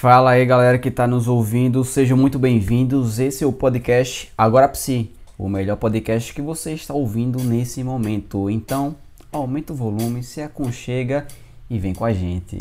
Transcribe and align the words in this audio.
Fala 0.00 0.30
aí 0.30 0.46
galera 0.46 0.78
que 0.78 0.88
está 0.88 1.06
nos 1.06 1.28
ouvindo, 1.28 1.84
sejam 1.84 2.16
muito 2.16 2.38
bem-vindos. 2.38 3.18
Esse 3.18 3.44
é 3.44 3.46
o 3.46 3.52
podcast 3.52 4.32
Agora 4.36 4.66
Psi, 4.66 5.12
o 5.36 5.46
melhor 5.46 5.76
podcast 5.76 6.32
que 6.32 6.40
você 6.40 6.72
está 6.72 6.94
ouvindo 6.94 7.38
nesse 7.40 7.84
momento. 7.84 8.48
Então, 8.48 8.96
aumenta 9.30 9.74
o 9.74 9.76
volume, 9.76 10.22
se 10.22 10.40
aconchega 10.40 11.26
e 11.68 11.78
vem 11.78 11.92
com 11.92 12.06
a 12.06 12.14
gente. 12.14 12.56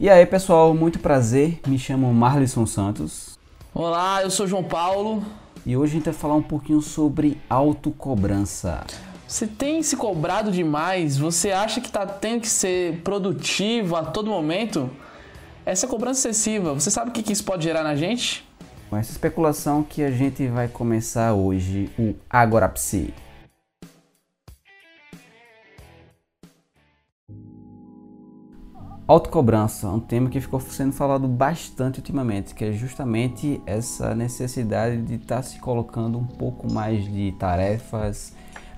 E 0.00 0.10
aí 0.10 0.26
pessoal, 0.26 0.74
muito 0.74 0.98
prazer, 0.98 1.60
me 1.64 1.78
chamo 1.78 2.12
Marlisson 2.12 2.66
Santos. 2.66 3.38
Olá, 3.72 4.20
eu 4.24 4.32
sou 4.32 4.48
João 4.48 4.64
Paulo. 4.64 5.22
E 5.66 5.76
hoje 5.76 5.94
a 5.94 5.94
gente 5.96 6.04
vai 6.04 6.14
falar 6.14 6.36
um 6.36 6.42
pouquinho 6.42 6.80
sobre 6.80 7.40
autocobrança. 7.50 8.86
Você 9.26 9.48
tem 9.48 9.82
se 9.82 9.96
cobrado 9.96 10.52
demais? 10.52 11.18
Você 11.18 11.50
acha 11.50 11.80
que 11.80 11.88
está 11.88 12.06
tendo 12.06 12.42
que 12.42 12.48
ser 12.48 13.00
produtivo 13.02 13.96
a 13.96 14.04
todo 14.04 14.30
momento? 14.30 14.88
Essa 15.64 15.88
cobrança 15.88 16.28
excessiva, 16.28 16.72
você 16.72 16.88
sabe 16.88 17.10
o 17.10 17.12
que 17.12 17.32
isso 17.32 17.42
pode 17.42 17.64
gerar 17.64 17.82
na 17.82 17.96
gente? 17.96 18.48
Com 18.88 18.96
essa 18.96 19.10
especulação 19.10 19.82
que 19.82 20.04
a 20.04 20.10
gente 20.12 20.46
vai 20.46 20.68
começar 20.68 21.34
hoje, 21.34 21.90
o 21.98 22.14
Agora 22.30 22.68
Autocobrança, 29.08 29.88
um 29.88 30.00
tema 30.00 30.28
que 30.28 30.40
ficou 30.40 30.58
sendo 30.58 30.92
falado 30.92 31.28
bastante 31.28 31.98
ultimamente, 31.98 32.52
que 32.52 32.64
é 32.64 32.72
justamente 32.72 33.62
essa 33.64 34.16
necessidade 34.16 35.00
de 35.00 35.14
estar 35.14 35.36
tá 35.36 35.42
se 35.42 35.60
colocando 35.60 36.18
um 36.18 36.24
pouco 36.24 36.72
mais 36.72 37.04
de 37.04 37.30
tarefas, 37.38 38.32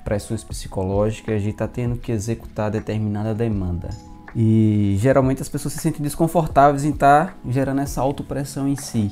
pressões 0.05 0.45
psicológicas, 0.45 1.43
de 1.43 1.49
estar 1.49 1.67
tá 1.67 1.73
tendo 1.73 1.97
que 1.97 2.13
executar 2.13 2.71
determinada 2.71 3.35
demanda. 3.35 3.89
E 4.37 4.97
geralmente 4.99 5.41
as 5.41 5.49
pessoas 5.49 5.73
se 5.73 5.81
sentem 5.81 6.03
desconfortáveis 6.03 6.85
em 6.85 6.91
estar 6.91 7.29
tá 7.29 7.35
gerando 7.49 7.81
essa 7.81 8.03
autopressão 8.03 8.69
em 8.69 8.77
si. 8.77 9.11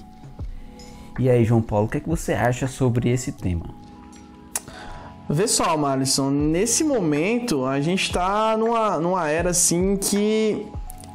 E 1.18 1.30
aí, 1.30 1.46
João 1.46 1.62
Paulo, 1.62 1.86
o 1.86 1.88
que, 1.88 1.96
é 1.96 2.00
que 2.00 2.08
você 2.10 2.34
acha 2.34 2.68
sobre 2.68 3.08
esse 3.08 3.32
tema? 3.32 3.64
Vê 5.30 5.48
só, 5.48 5.78
Malisson, 5.78 6.28
nesse 6.28 6.84
momento 6.84 7.64
a 7.64 7.80
gente 7.80 8.02
está 8.02 8.54
numa, 8.54 8.98
numa 8.98 9.28
era 9.30 9.50
assim 9.50 9.96
que 9.96 10.66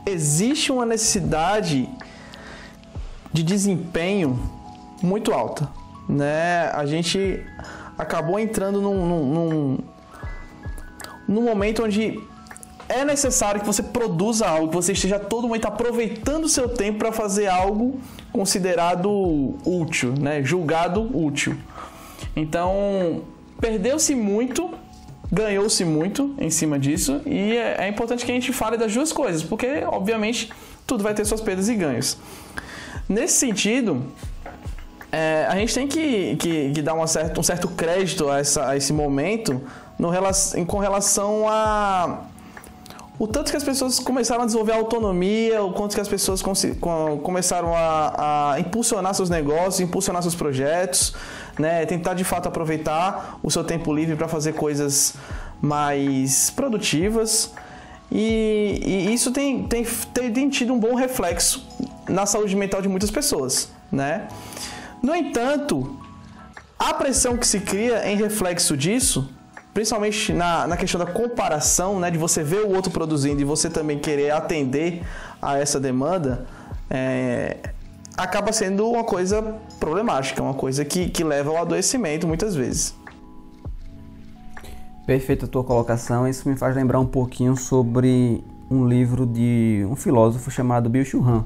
existe 0.06 0.72
uma 0.72 0.86
necessidade 0.86 1.88
de 3.32 3.44
desempenho 3.44 4.40
muito 5.02 5.34
alta, 5.34 5.70
né? 6.08 6.70
A 6.74 6.86
gente 6.86 7.44
acabou 7.98 8.40
entrando 8.40 8.82
num, 8.82 9.06
num, 9.06 9.26
num, 9.34 9.78
num 11.28 11.42
momento 11.42 11.84
onde 11.84 12.20
é 12.90 13.06
necessário 13.06 13.62
que 13.62 13.66
você 13.66 13.82
produza 13.82 14.48
algo, 14.48 14.70
que 14.70 14.76
você 14.76 14.92
esteja 14.92 15.18
todo 15.18 15.48
momento 15.48 15.66
aproveitando 15.66 16.44
o 16.44 16.50
seu 16.50 16.68
tempo 16.68 17.00
para 17.00 17.12
fazer 17.12 17.48
algo 17.48 18.00
considerado 18.34 19.10
útil, 19.66 20.14
né? 20.20 20.44
Julgado 20.44 21.02
útil. 21.18 21.56
Então, 22.36 23.24
perdeu-se 23.60 24.14
muito 24.14 24.72
ganhou-se 25.32 25.86
muito 25.86 26.36
em 26.38 26.50
cima 26.50 26.78
disso 26.78 27.22
e 27.26 27.56
é, 27.56 27.86
é, 27.86 27.88
importante 27.88 28.26
que 28.26 28.32
a 28.32 28.34
gente 28.36 28.52
fale 28.52 28.78
das 28.78 28.94
duas 28.94 29.14
coisas, 29.14 29.42
porque 29.42 29.84
obviamente 29.88 30.52
tudo 30.86 31.04
vai 31.04 31.14
ter 31.14 31.24
suas 31.26 31.40
perdas 31.40 31.70
e 31.70 31.76
ganhos. 31.76 32.18
Nesse 33.08 33.36
sentido, 33.36 34.04
é, 35.12 35.46
a 35.50 35.56
gente 35.56 35.74
tem 35.74 35.88
que, 35.88 36.36
que, 36.36 36.72
que 36.72 36.82
dar 36.82 36.94
uma 36.94 37.08
certa, 37.08 37.40
um 37.40 37.44
certo 37.44 37.68
crédito 37.70 38.30
a, 38.30 38.40
essa, 38.40 38.70
a 38.70 38.78
esse 38.78 38.92
momento 38.92 39.62
no, 39.98 40.12
com 40.66 40.80
relação 40.80 41.48
a 41.48 42.26
o 43.22 43.28
tanto 43.28 43.52
que 43.52 43.58
as 43.58 43.64
pessoas 43.64 44.00
começaram 44.00 44.42
a 44.42 44.46
desenvolver 44.46 44.72
autonomia, 44.72 45.62
o 45.62 45.74
quanto 45.74 45.94
que 45.94 46.02
as 46.02 46.08
pessoas 46.08 46.42
começaram 47.22 47.72
a, 47.76 48.54
a 48.54 48.60
impulsionar 48.60 49.14
seus 49.14 49.30
negócios, 49.30 49.80
impulsionar 49.80 50.24
seus 50.24 50.34
projetos, 50.34 51.14
né? 51.62 51.86
Tentar 51.86 52.14
de 52.14 52.24
fato 52.24 52.48
aproveitar 52.48 53.40
o 53.42 53.50
seu 53.50 53.64
tempo 53.64 53.94
livre 53.94 54.16
para 54.16 54.28
fazer 54.28 54.54
coisas 54.54 55.14
mais 55.62 56.50
produtivas. 56.50 57.54
E, 58.12 58.82
e 58.84 59.14
isso 59.14 59.32
tem, 59.32 59.64
tem, 59.64 59.86
tem, 60.34 60.50
tido 60.50 60.74
um 60.74 60.80
bom 60.80 60.96
reflexo 60.96 61.66
na 62.10 62.26
saúde 62.26 62.56
mental 62.58 62.82
de 62.82 62.90
muitas 62.90 63.10
pessoas, 63.10 63.72
né? 63.90 64.28
No 65.02 65.16
entanto, 65.16 65.98
a 66.78 66.94
pressão 66.94 67.38
que 67.38 67.48
se 67.48 67.62
cria 67.62 68.12
em 68.12 68.18
reflexo 68.18 68.76
disso 68.76 69.30
principalmente 69.74 70.34
na, 70.34 70.68
na 70.68 70.78
questão 70.78 71.00
da 71.00 71.06
comparação, 71.06 72.00
né, 72.00 72.12
de 72.12 72.18
você 72.18 72.44
ver 72.44 72.62
o 72.62 72.76
outro 72.76 72.92
produzindo 72.92 73.42
e 73.42 73.46
você 73.46 73.70
também 73.70 73.98
querer 73.98 74.32
atender 74.32 75.02
a 75.42 75.58
essa 75.58 75.80
demanda, 75.80 76.46
é, 76.90 77.58
acaba 78.18 78.52
sendo 78.52 78.90
uma 78.90 79.04
coisa 79.04 79.58
problemática, 79.80 80.42
uma 80.42 80.54
coisa 80.54 80.84
que, 80.86 81.10
que 81.10 81.24
leva 81.24 81.52
ao 81.52 81.58
adoecimento 81.58 82.28
muitas 82.28 82.56
vezes. 82.56 82.96
Perfeita 85.06 85.46
a 85.46 85.50
tua 85.50 85.64
colocação, 85.64 86.28
isso 86.28 86.48
me 86.48 86.56
faz 86.56 86.76
lembrar 86.76 87.00
um 87.00 87.06
pouquinho 87.06 87.56
sobre 87.58 88.44
um 88.70 88.88
livro 88.88 89.26
de 89.26 89.86
um 89.90 89.96
filósofo 89.96 90.50
chamado 90.50 90.90
Bill 90.90 91.04
Churran, 91.04 91.44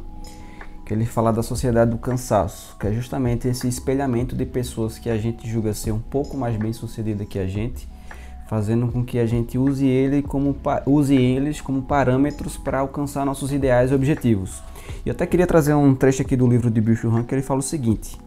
que 0.86 0.94
ele 0.94 1.06
fala 1.06 1.32
da 1.32 1.42
sociedade 1.42 1.92
do 1.92 1.98
cansaço, 1.98 2.76
que 2.80 2.88
é 2.88 2.94
justamente 2.94 3.48
esse 3.48 3.68
espelhamento 3.68 4.36
de 4.36 4.46
pessoas 4.46 5.00
que 5.00 5.10
a 5.10 5.18
gente 5.18 5.50
julga 5.50 5.74
ser 5.74 5.92
um 5.92 6.00
pouco 6.00 6.38
mais 6.38 6.56
bem 6.58 6.74
sucedida 6.74 7.26
que 7.26 7.40
a 7.40 7.48
gente 7.48 7.88
fazendo 8.46 8.92
com 8.92 9.04
que 9.04 9.18
a 9.18 9.26
gente 9.26 9.58
use, 9.58 9.86
ele 9.86 10.22
como, 10.22 10.56
use 10.86 11.16
eles 11.16 11.62
como 11.62 11.82
parâmetros 11.82 12.58
para 12.58 12.80
alcançar 12.80 13.26
nossos 13.26 13.52
ideais 13.52 13.92
e 13.92 13.96
objetivos. 13.96 14.62
E 15.06 15.12
até 15.12 15.26
queria 15.26 15.48
trazer 15.48 15.74
um 15.74 15.94
trecho 15.94 16.22
aqui 16.22 16.36
do 16.36 16.48
livro 16.48 16.70
de 16.70 16.82
Bill 16.82 16.96
Churran 16.96 17.24
que 17.24 17.34
ele 17.34 17.42
fala 17.42 17.60
o 17.60 17.64
seguinte: 17.64 18.18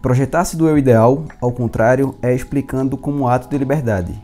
Projetar-se 0.00 0.56
do 0.56 0.68
eu 0.68 0.78
ideal, 0.78 1.24
ao 1.40 1.52
contrário, 1.52 2.14
é 2.22 2.34
explicando 2.34 2.96
como 2.96 3.28
ato 3.28 3.48
de 3.48 3.58
liberdade. 3.58 4.20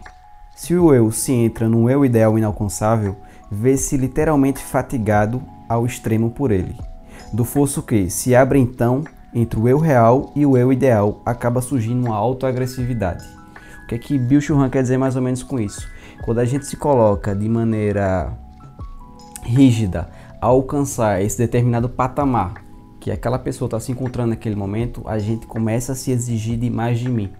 Se 0.54 0.74
o 0.74 0.94
eu 0.94 1.10
se 1.10 1.32
entra 1.32 1.68
num 1.68 1.90
eu 1.90 2.04
ideal 2.04 2.38
inalcançável, 2.38 3.16
vê-se 3.50 3.96
literalmente 3.96 4.60
fatigado 4.60 5.42
ao 5.68 5.84
extremo 5.84 6.30
por 6.30 6.50
ele. 6.50 6.76
Do 7.32 7.44
fosso 7.44 7.82
que 7.82 8.08
se 8.08 8.34
abre 8.34 8.58
então 8.58 9.02
entre 9.34 9.58
o 9.58 9.68
eu 9.68 9.78
real 9.78 10.32
e 10.36 10.46
o 10.46 10.56
eu 10.56 10.72
ideal, 10.72 11.20
acaba 11.26 11.60
surgindo 11.60 12.06
uma 12.06 12.14
autoagressividade. 12.14 13.24
O 13.82 13.86
que 13.88 13.96
é 13.96 13.98
que 13.98 14.16
Bill 14.16 14.40
Churran 14.40 14.70
quer 14.70 14.82
dizer 14.82 14.96
mais 14.96 15.16
ou 15.16 15.22
menos 15.22 15.42
com 15.42 15.58
isso? 15.58 15.88
Quando 16.24 16.38
a 16.38 16.44
gente 16.44 16.66
se 16.66 16.76
coloca 16.76 17.34
de 17.34 17.48
maneira 17.48 18.32
rígida 19.42 20.08
alcançar 20.44 21.22
esse 21.22 21.38
determinado 21.38 21.88
patamar 21.88 22.64
que 23.00 23.10
aquela 23.10 23.38
pessoa 23.38 23.66
está 23.66 23.80
se 23.80 23.92
encontrando 23.92 24.30
naquele 24.30 24.54
momento, 24.54 25.02
a 25.04 25.18
gente 25.18 25.46
começa 25.46 25.92
a 25.92 25.94
se 25.94 26.10
exigir 26.10 26.58
demais 26.58 26.98
de 26.98 27.08
mim. 27.08 27.30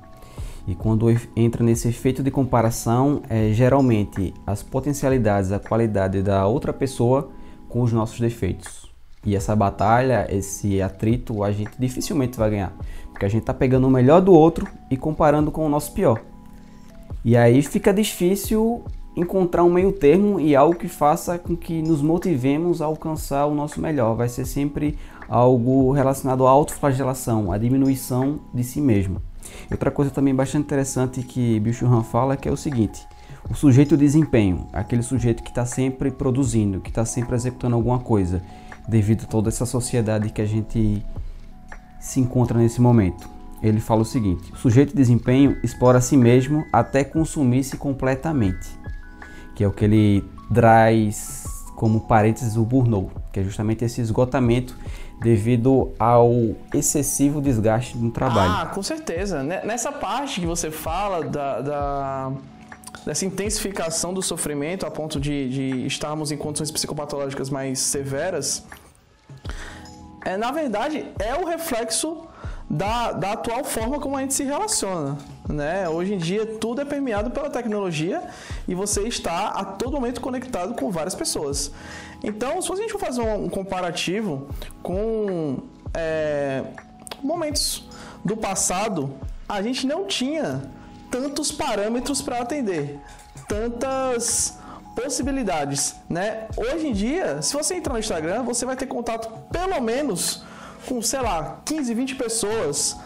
E 0.67 0.75
quando 0.75 1.07
entra 1.37 1.63
nesse 1.63 1.89
efeito 1.89 2.23
de 2.23 2.31
comparação, 2.31 3.23
é 3.29 3.51
geralmente 3.53 4.33
as 4.47 4.63
potencialidades, 4.63 5.53
a 5.53 5.59
qualidade 5.59 6.23
da 6.23 6.47
outra 6.47 6.73
pessoa 6.73 7.31
com 7.69 7.83
os 7.83 7.93
nossos 7.93 8.19
defeitos. 8.21 8.91
E 9.25 9.35
essa 9.37 9.55
batalha, 9.55 10.27
esse 10.31 10.81
atrito, 10.81 11.43
a 11.43 11.51
gente 11.51 11.73
dificilmente 11.79 12.39
vai 12.39 12.51
ganhar, 12.51 12.73
porque 13.11 13.25
a 13.25 13.29
gente 13.29 13.43
está 13.43 13.55
pegando 13.55 13.87
o 13.87 13.91
melhor 13.91 14.21
do 14.21 14.33
outro 14.33 14.67
e 14.91 14.97
comparando 14.97 15.51
com 15.51 15.65
o 15.65 15.69
nosso 15.69 15.93
pior. 15.93 16.21
E 17.25 17.37
aí 17.37 17.63
fica 17.63 17.93
difícil 17.93 18.85
encontrar 19.17 19.65
um 19.65 19.73
meio 19.73 19.93
termo 19.93 20.41
e 20.41 20.57
algo 20.57 20.75
que 20.75 20.89
faça 20.89 21.39
com 21.39 21.57
que 21.57 21.83
nos 21.83 22.03
motivemos 22.03 22.83
a 22.83 22.87
alcançar 22.87 23.47
o 23.47 23.55
nosso 23.55 23.81
melhor. 23.81 24.15
Vai 24.15 24.29
ser 24.29 24.45
sempre 24.45 24.99
algo 25.29 25.93
relacionado 25.93 26.47
à 26.47 26.51
autoflagelação, 26.51 27.53
à 27.53 27.59
diminuição 27.59 28.41
de 28.53 28.65
si 28.65 28.81
mesmo. 28.81 29.23
Outra 29.71 29.91
coisa 29.91 30.11
também 30.11 30.35
bastante 30.35 30.65
interessante 30.65 31.23
que 31.23 31.61
Bill 31.61 31.75
fala 32.03 32.35
é 32.35 32.37
que 32.37 32.49
é 32.49 32.53
o 32.53 32.57
seguinte: 32.57 33.07
o 33.51 33.55
sujeito 33.55 33.97
de 33.97 34.05
desempenho, 34.05 34.67
aquele 34.73 35.03
sujeito 35.03 35.43
que 35.43 35.51
está 35.51 35.65
sempre 35.65 36.11
produzindo, 36.11 36.81
que 36.81 36.91
está 36.91 37.05
sempre 37.05 37.35
executando 37.35 37.77
alguma 37.77 37.99
coisa, 37.99 38.43
devido 38.89 39.25
a 39.25 39.27
toda 39.27 39.49
essa 39.49 39.67
sociedade 39.67 40.31
que 40.31 40.43
a 40.43 40.47
gente 40.47 41.05
se 42.01 42.21
encontra 42.21 42.59
nesse 42.59 42.81
momento 42.81 43.35
ele 43.69 43.81
fala 43.81 44.03
o 44.03 44.05
seguinte: 44.05 44.53
o 44.53 44.57
sujeito 44.57 44.91
de 44.91 44.97
desempenho 44.97 45.57
explora 45.63 45.99
a 45.99 46.01
si 46.01 46.17
mesmo 46.17 46.67
até 46.73 47.03
consumir-se 47.03 47.77
completamente, 47.77 48.69
que 49.55 49.65
é 49.65 49.69
o 49.69 49.73
que 49.73 49.85
ele 49.85 50.25
traz 50.53 51.45
como 51.77 52.01
parênteses 52.01 52.57
o 52.57 52.65
burnout, 52.65 53.13
que 53.33 53.41
é 53.41 53.43
justamente 53.43 53.85
esse 53.85 54.01
esgotamento 54.01 54.77
devido 55.21 55.93
ao 55.99 56.31
excessivo 56.73 57.41
desgaste 57.41 57.97
no 57.97 58.11
trabalho. 58.11 58.53
Ah, 58.53 58.67
com 58.67 58.83
certeza. 58.83 59.43
Nessa 59.43 59.91
parte 59.91 60.41
que 60.41 60.47
você 60.47 60.71
fala 60.71 61.25
da, 61.25 61.61
da 61.61 62.33
dessa 63.05 63.27
intensificação 63.27 64.15
do 64.15 64.23
sofrimento 64.23 64.87
a 64.87 64.91
ponto 64.91 65.21
de, 65.21 65.49
de 65.49 65.87
estarmos 65.87 66.33
em 66.33 66.37
condições 66.37 66.71
psicopatológicas 66.71 67.51
mais 67.51 67.79
severas, 67.79 68.65
é, 70.25 70.37
na 70.37 70.51
verdade 70.51 71.07
é 71.19 71.35
o 71.35 71.45
reflexo 71.45 72.27
da, 72.75 73.13
da 73.13 73.33
atual 73.33 73.63
forma 73.63 74.01
como 74.01 74.17
a 74.17 74.21
gente 74.21 74.35
se 74.35 74.43
relaciona. 74.43 75.17
Né? 75.49 75.89
Hoje 75.89 76.15
em 76.15 76.19
dia 76.19 76.45
tudo 76.45 76.81
é 76.81 76.85
permeado 76.85 77.31
pela 77.31 77.49
tecnologia 77.49 78.21
e 78.67 78.75
você 78.75 79.03
está 79.03 79.49
a 79.51 79.65
todo 79.65 79.93
momento 79.93 80.21
conectado 80.21 80.75
com 80.75 80.91
várias 80.91 81.15
pessoas. 81.15 81.71
Então, 82.23 82.61
se 82.61 82.73
a 82.73 82.77
gente 82.77 82.91
for 82.91 82.99
fazer 82.99 83.21
um 83.21 83.49
comparativo 83.49 84.49
com 84.83 85.59
é, 85.93 86.65
momentos 87.23 87.89
do 88.25 88.37
passado, 88.37 89.15
a 89.49 89.63
gente 89.63 89.87
não 89.87 90.07
tinha 90.07 90.63
tantos 91.11 91.53
parâmetros 91.53 92.21
para 92.23 92.41
atender, 92.41 92.99
tantas 93.47 94.59
possibilidades, 94.97 95.95
né? 96.09 96.47
Hoje 96.57 96.89
em 96.89 96.93
dia, 96.93 97.43
se 97.43 97.53
você 97.53 97.75
entrar 97.75 97.93
no 97.93 97.99
Instagram, 97.99 98.43
você 98.43 98.65
vai 98.65 98.75
ter 98.75 98.87
contato 98.87 99.29
pelo 99.51 99.81
menos 99.81 100.43
com, 100.85 101.01
sei 101.03 101.21
lá, 101.21 101.61
15, 101.65 101.95
20 101.95 102.15
pessoas 102.17 102.97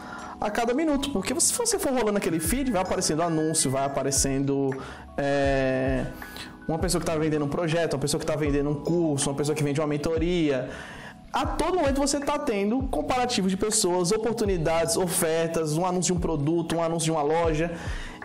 a 0.40 0.50
cada 0.50 0.74
minuto. 0.74 1.10
Porque 1.10 1.38
se 1.40 1.52
você 1.52 1.78
for 1.78 1.92
rolando 1.92 2.18
aquele 2.18 2.40
feed, 2.40 2.70
vai 2.70 2.82
aparecendo 2.82 3.22
anúncio, 3.22 3.70
vai 3.70 3.84
aparecendo 3.84 4.70
é, 5.16 6.06
uma 6.66 6.78
pessoa 6.78 7.00
que 7.00 7.08
está 7.08 7.18
vendendo 7.18 7.44
um 7.44 7.48
projeto, 7.48 7.94
uma 7.94 8.00
pessoa 8.00 8.18
que 8.18 8.24
está 8.24 8.36
vendendo 8.36 8.70
um 8.70 8.74
curso, 8.74 9.30
uma 9.30 9.36
pessoa 9.36 9.54
que 9.54 9.62
vende 9.62 9.80
uma 9.80 9.86
mentoria. 9.86 10.68
A 11.32 11.44
todo 11.44 11.76
momento 11.78 11.98
você 11.98 12.16
está 12.16 12.38
tendo 12.38 12.82
comparativos 12.84 13.50
de 13.50 13.56
pessoas, 13.56 14.12
oportunidades, 14.12 14.96
ofertas, 14.96 15.76
um 15.76 15.84
anúncio 15.84 16.14
de 16.14 16.18
um 16.18 16.20
produto, 16.20 16.76
um 16.76 16.82
anúncio 16.82 17.06
de 17.06 17.10
uma 17.10 17.22
loja. 17.22 17.72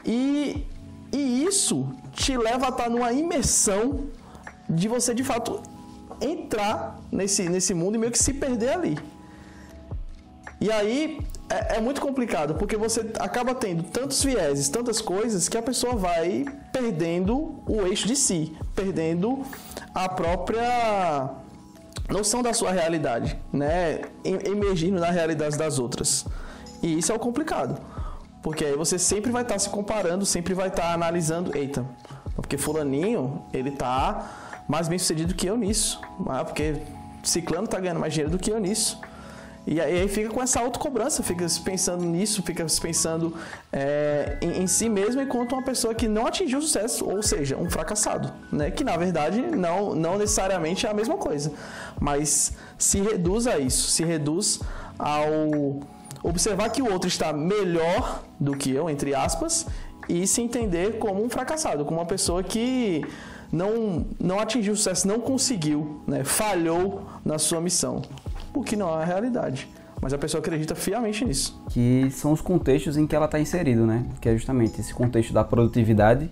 E, 0.06 0.66
e 1.12 1.46
isso 1.46 1.88
te 2.12 2.38
leva 2.38 2.68
a 2.68 2.70
estar 2.70 2.84
tá 2.84 2.90
numa 2.90 3.12
imersão 3.12 4.06
de 4.70 4.88
você 4.88 5.14
de 5.14 5.24
fato 5.24 5.62
entrar 6.22 7.00
nesse, 7.12 7.50
nesse 7.50 7.74
mundo 7.74 7.96
e 7.96 7.98
meio 7.98 8.12
que 8.12 8.20
se 8.20 8.34
perder 8.34 8.70
ali. 8.70 9.13
E 10.64 10.72
aí 10.72 11.20
é, 11.50 11.76
é, 11.76 11.82
muito 11.82 12.00
complicado, 12.00 12.56
porque 12.56 12.78
você 12.78 13.12
acaba 13.20 13.54
tendo 13.54 13.84
tantos 13.84 14.24
vieses, 14.24 14.70
tantas 14.70 15.02
coisas, 15.02 15.50
que 15.50 15.58
a 15.58 15.62
pessoa 15.62 15.94
vai 15.94 16.46
perdendo 16.72 17.62
o 17.68 17.82
eixo 17.82 18.08
de 18.08 18.16
si, 18.16 18.56
perdendo 18.74 19.44
a 19.94 20.08
própria 20.08 21.30
noção 22.10 22.42
da 22.42 22.54
sua 22.54 22.72
realidade, 22.72 23.38
né? 23.52 24.04
Emergindo 24.24 25.02
na 25.02 25.12
realidade 25.12 25.58
das 25.58 25.80
outras. 25.80 26.26
E 26.82 26.98
isso 26.98 27.12
é 27.12 27.16
o 27.16 27.20
complicado. 27.20 27.82
Porque 28.42 28.64
aí 28.64 28.78
você 28.78 28.98
sempre 28.98 29.34
vai 29.34 29.42
estar 29.42 29.56
tá 29.56 29.60
se 29.60 29.70
comparando, 29.70 30.26
sempre 30.26 30.54
vai 30.54 30.70
estar 30.70 30.84
tá 30.84 30.94
analisando, 30.94 31.58
eita, 31.58 31.86
porque 32.38 32.58
fulaninho, 32.58 33.44
ele 33.52 33.72
tá 33.72 34.64
mais 34.66 34.88
bem 34.88 34.98
sucedido 34.98 35.36
que 35.36 35.46
eu 35.46 35.58
nisso. 35.58 36.00
Ah, 36.26 36.46
porque 36.46 36.78
ciclano 37.22 37.68
tá 37.68 37.82
ganhando 37.82 38.00
mais 38.00 38.14
dinheiro 38.14 38.32
do 38.32 38.40
que 38.40 38.50
eu 38.50 38.62
nisso. 38.62 38.98
E 39.66 39.80
aí 39.80 40.08
fica 40.10 40.30
com 40.30 40.42
essa 40.42 40.60
autocobrança, 40.60 41.24
fica 41.24 41.46
pensando 41.64 42.04
nisso, 42.04 42.44
fica 42.44 42.66
pensando 42.82 43.34
é, 43.72 44.38
em, 44.42 44.64
em, 44.64 44.68
si 44.68 44.90
mesmo 44.90 45.22
enquanto 45.22 45.54
uma 45.54 45.64
pessoa 45.64 45.96
que 45.96 46.06
não 46.08 46.28
atingiu 46.28 46.62
sucesso, 46.62 47.10
ou 47.10 47.24
seja, 47.24 47.56
um 47.56 47.70
fracassado, 47.70 48.34
né? 48.52 48.70
Que 48.70 48.84
na 48.84 48.98
verdade 48.98 49.42
não, 49.42 49.96
não 49.96 50.18
necessariamente 50.18 50.86
é 50.86 50.90
a 50.90 50.94
mesma 50.94 51.16
coisa, 51.16 51.54
mas 52.00 52.52
se 52.78 53.00
reduz 53.00 53.48
a 53.48 53.58
isso, 53.58 53.88
se 53.88 54.04
reduz 54.04 54.60
ao 55.00 55.82
observar 56.22 56.70
que 56.70 56.82
o 56.82 56.92
outro 56.92 57.08
está 57.08 57.32
melhor 57.32 58.22
do 58.38 58.58
que 58.58 58.70
eu, 58.70 58.90
entre 58.90 59.16
aspas, 59.16 59.66
e 60.10 60.28
se 60.28 60.42
entender 60.42 60.98
como 61.00 61.24
um 61.24 61.30
fracassado, 61.30 61.86
como 61.86 62.00
uma 62.00 62.06
pessoa 62.06 62.44
que 62.44 63.06
não, 63.50 64.06
não 64.20 64.40
atingiu 64.40 64.76
sucesso, 64.76 65.08
não 65.08 65.22
conseguiu, 65.22 66.02
né? 66.06 66.26
falhou 66.26 67.04
na 67.24 67.40
sua 67.40 67.62
missão 67.62 68.02
o 68.54 68.62
que 68.62 68.76
não 68.76 68.90
é 68.90 69.04
a 69.04 69.06
realidade. 69.06 69.70
Mas 70.02 70.14
a 70.14 70.18
pessoa 70.18 70.40
acredita 70.40 70.76
fielmente 70.76 71.24
nisso. 71.24 71.62
Que 71.70 72.10
são 72.12 72.34
os 72.34 72.42
contextos 72.42 72.98
em 72.98 73.08
que 73.08 73.16
ela 73.16 73.26
está 73.26 73.40
inserido, 73.40 73.86
né? 73.86 74.06
Que 74.20 74.30
é 74.30 74.34
justamente 74.34 74.82
esse 74.82 74.94
contexto 74.94 75.32
da 75.32 75.44
produtividade, 75.44 76.30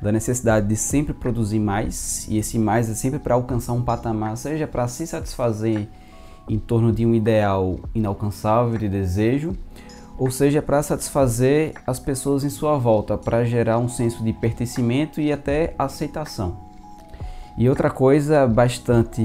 da 0.00 0.10
necessidade 0.10 0.66
de 0.66 0.76
sempre 0.76 1.12
produzir 1.12 1.58
mais, 1.58 2.26
e 2.28 2.38
esse 2.38 2.58
mais 2.58 2.88
é 2.88 2.94
sempre 2.94 3.18
para 3.18 3.34
alcançar 3.34 3.74
um 3.74 3.82
patamar, 3.82 4.36
seja 4.36 4.66
para 4.66 4.88
se 4.88 5.06
satisfazer 5.06 5.86
em 6.48 6.58
torno 6.58 6.90
de 6.90 7.04
um 7.04 7.14
ideal 7.14 7.78
inalcançável 7.94 8.78
de 8.78 8.88
desejo, 8.88 9.54
ou 10.18 10.30
seja, 10.30 10.60
para 10.60 10.82
satisfazer 10.82 11.74
as 11.86 11.98
pessoas 11.98 12.44
em 12.44 12.50
sua 12.50 12.76
volta, 12.76 13.16
para 13.16 13.44
gerar 13.44 13.78
um 13.78 13.88
senso 13.88 14.24
de 14.24 14.32
pertencimento 14.32 15.20
e 15.20 15.32
até 15.32 15.74
aceitação. 15.78 16.58
E 17.56 17.68
outra 17.68 17.90
coisa 17.90 18.46
bastante 18.46 19.22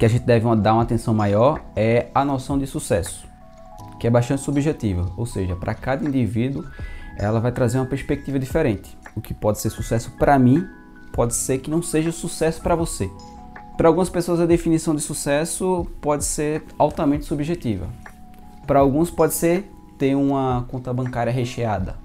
que 0.00 0.06
a 0.06 0.08
gente 0.08 0.24
deve 0.24 0.46
dar 0.56 0.72
uma 0.72 0.82
atenção 0.82 1.12
maior 1.12 1.60
é 1.76 2.06
a 2.14 2.24
noção 2.24 2.58
de 2.58 2.66
sucesso, 2.66 3.28
que 3.98 4.06
é 4.06 4.10
bastante 4.10 4.40
subjetiva, 4.40 5.12
ou 5.14 5.26
seja, 5.26 5.54
para 5.54 5.74
cada 5.74 6.08
indivíduo 6.08 6.64
ela 7.18 7.38
vai 7.38 7.52
trazer 7.52 7.76
uma 7.76 7.84
perspectiva 7.84 8.38
diferente. 8.38 8.96
O 9.14 9.20
que 9.20 9.34
pode 9.34 9.60
ser 9.60 9.68
sucesso 9.68 10.10
para 10.12 10.38
mim 10.38 10.66
pode 11.12 11.34
ser 11.34 11.58
que 11.58 11.70
não 11.70 11.82
seja 11.82 12.10
sucesso 12.12 12.62
para 12.62 12.74
você. 12.74 13.10
Para 13.76 13.88
algumas 13.88 14.08
pessoas 14.08 14.40
a 14.40 14.46
definição 14.46 14.94
de 14.94 15.02
sucesso 15.02 15.86
pode 16.00 16.24
ser 16.24 16.62
altamente 16.78 17.26
subjetiva. 17.26 17.86
Para 18.66 18.80
alguns 18.80 19.10
pode 19.10 19.34
ser 19.34 19.70
ter 19.98 20.14
uma 20.14 20.64
conta 20.70 20.94
bancária 20.94 21.30
recheada. 21.30 21.98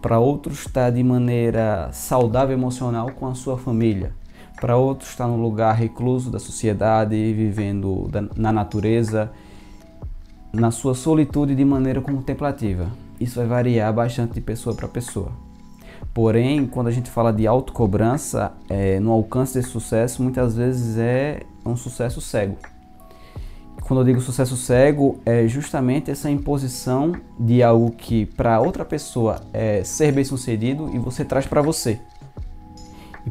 Para 0.00 0.18
outros 0.18 0.60
estar 0.60 0.88
de 0.88 1.04
maneira 1.04 1.90
saudável 1.92 2.56
emocional 2.56 3.10
com 3.10 3.26
a 3.26 3.34
sua 3.34 3.58
família 3.58 4.21
para 4.62 4.76
outros 4.76 5.10
está 5.10 5.26
num 5.26 5.42
lugar 5.42 5.74
recluso 5.74 6.30
da 6.30 6.38
sociedade, 6.38 7.16
vivendo 7.32 8.08
na 8.36 8.52
natureza, 8.52 9.32
na 10.52 10.70
sua 10.70 10.94
solitude 10.94 11.56
de 11.56 11.64
maneira 11.64 12.00
contemplativa. 12.00 12.86
Isso 13.18 13.40
vai 13.40 13.48
variar 13.48 13.92
bastante 13.92 14.34
de 14.34 14.40
pessoa 14.40 14.72
para 14.72 14.86
pessoa. 14.86 15.32
Porém, 16.14 16.64
quando 16.64 16.86
a 16.86 16.90
gente 16.92 17.10
fala 17.10 17.32
de 17.32 17.44
autocobrança, 17.44 18.52
é, 18.68 19.00
no 19.00 19.10
alcance 19.10 19.54
desse 19.54 19.70
sucesso, 19.70 20.22
muitas 20.22 20.54
vezes 20.54 20.96
é 20.96 21.40
um 21.66 21.74
sucesso 21.74 22.20
cego. 22.20 22.56
Quando 23.80 24.02
eu 24.02 24.04
digo 24.04 24.20
sucesso 24.20 24.56
cego, 24.56 25.18
é 25.26 25.48
justamente 25.48 26.08
essa 26.08 26.30
imposição 26.30 27.10
de 27.36 27.64
algo 27.64 27.90
que 27.90 28.26
para 28.26 28.60
outra 28.60 28.84
pessoa 28.84 29.40
é 29.52 29.82
ser 29.82 30.12
bem 30.12 30.22
sucedido 30.22 30.88
e 30.94 31.00
você 31.00 31.24
traz 31.24 31.46
para 31.46 31.60
você. 31.60 31.98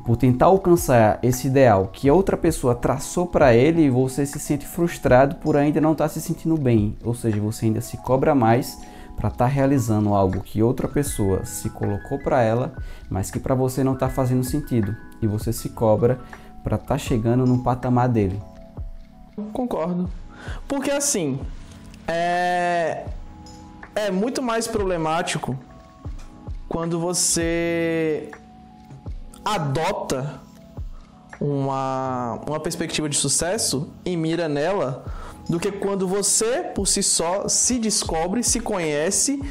Por 0.05 0.17
tentar 0.17 0.47
alcançar 0.47 1.19
esse 1.21 1.47
ideal 1.47 1.87
que 1.87 2.09
outra 2.09 2.35
pessoa 2.35 2.73
traçou 2.73 3.27
para 3.27 3.53
ele, 3.53 3.89
você 3.89 4.25
se 4.25 4.39
sente 4.39 4.65
frustrado 4.65 5.35
por 5.35 5.55
ainda 5.55 5.79
não 5.79 5.91
estar 5.91 6.05
tá 6.05 6.09
se 6.09 6.21
sentindo 6.21 6.57
bem, 6.57 6.97
ou 7.03 7.13
seja, 7.13 7.39
você 7.39 7.65
ainda 7.65 7.81
se 7.81 7.97
cobra 7.97 8.33
mais 8.33 8.79
para 9.15 9.29
estar 9.29 9.45
tá 9.45 9.51
realizando 9.51 10.13
algo 10.13 10.41
que 10.41 10.63
outra 10.63 10.87
pessoa 10.87 11.45
se 11.45 11.69
colocou 11.69 12.17
para 12.17 12.41
ela, 12.41 12.73
mas 13.09 13.29
que 13.29 13.39
para 13.39 13.53
você 13.53 13.83
não 13.83 13.93
está 13.93 14.09
fazendo 14.09 14.43
sentido, 14.43 14.95
e 15.21 15.27
você 15.27 15.53
se 15.53 15.69
cobra 15.69 16.19
para 16.63 16.75
estar 16.75 16.87
tá 16.87 16.97
chegando 16.97 17.45
no 17.45 17.63
patamar 17.63 18.09
dele. 18.09 18.41
Concordo. 19.53 20.09
Porque 20.67 20.89
assim, 20.89 21.39
é 22.07 23.05
é 23.95 24.09
muito 24.09 24.41
mais 24.41 24.67
problemático 24.67 25.57
quando 26.67 26.99
você 26.99 28.31
adota 29.43 30.39
uma, 31.39 32.39
uma 32.47 32.59
perspectiva 32.59 33.09
de 33.09 33.17
sucesso 33.17 33.89
e 34.05 34.15
mira 34.15 34.47
nela 34.47 35.03
do 35.49 35.59
que 35.59 35.71
quando 35.71 36.07
você, 36.07 36.63
por 36.75 36.87
si 36.87 37.01
só, 37.01 37.47
se 37.47 37.79
descobre, 37.79 38.43
se 38.43 38.59
conhece 38.59 39.41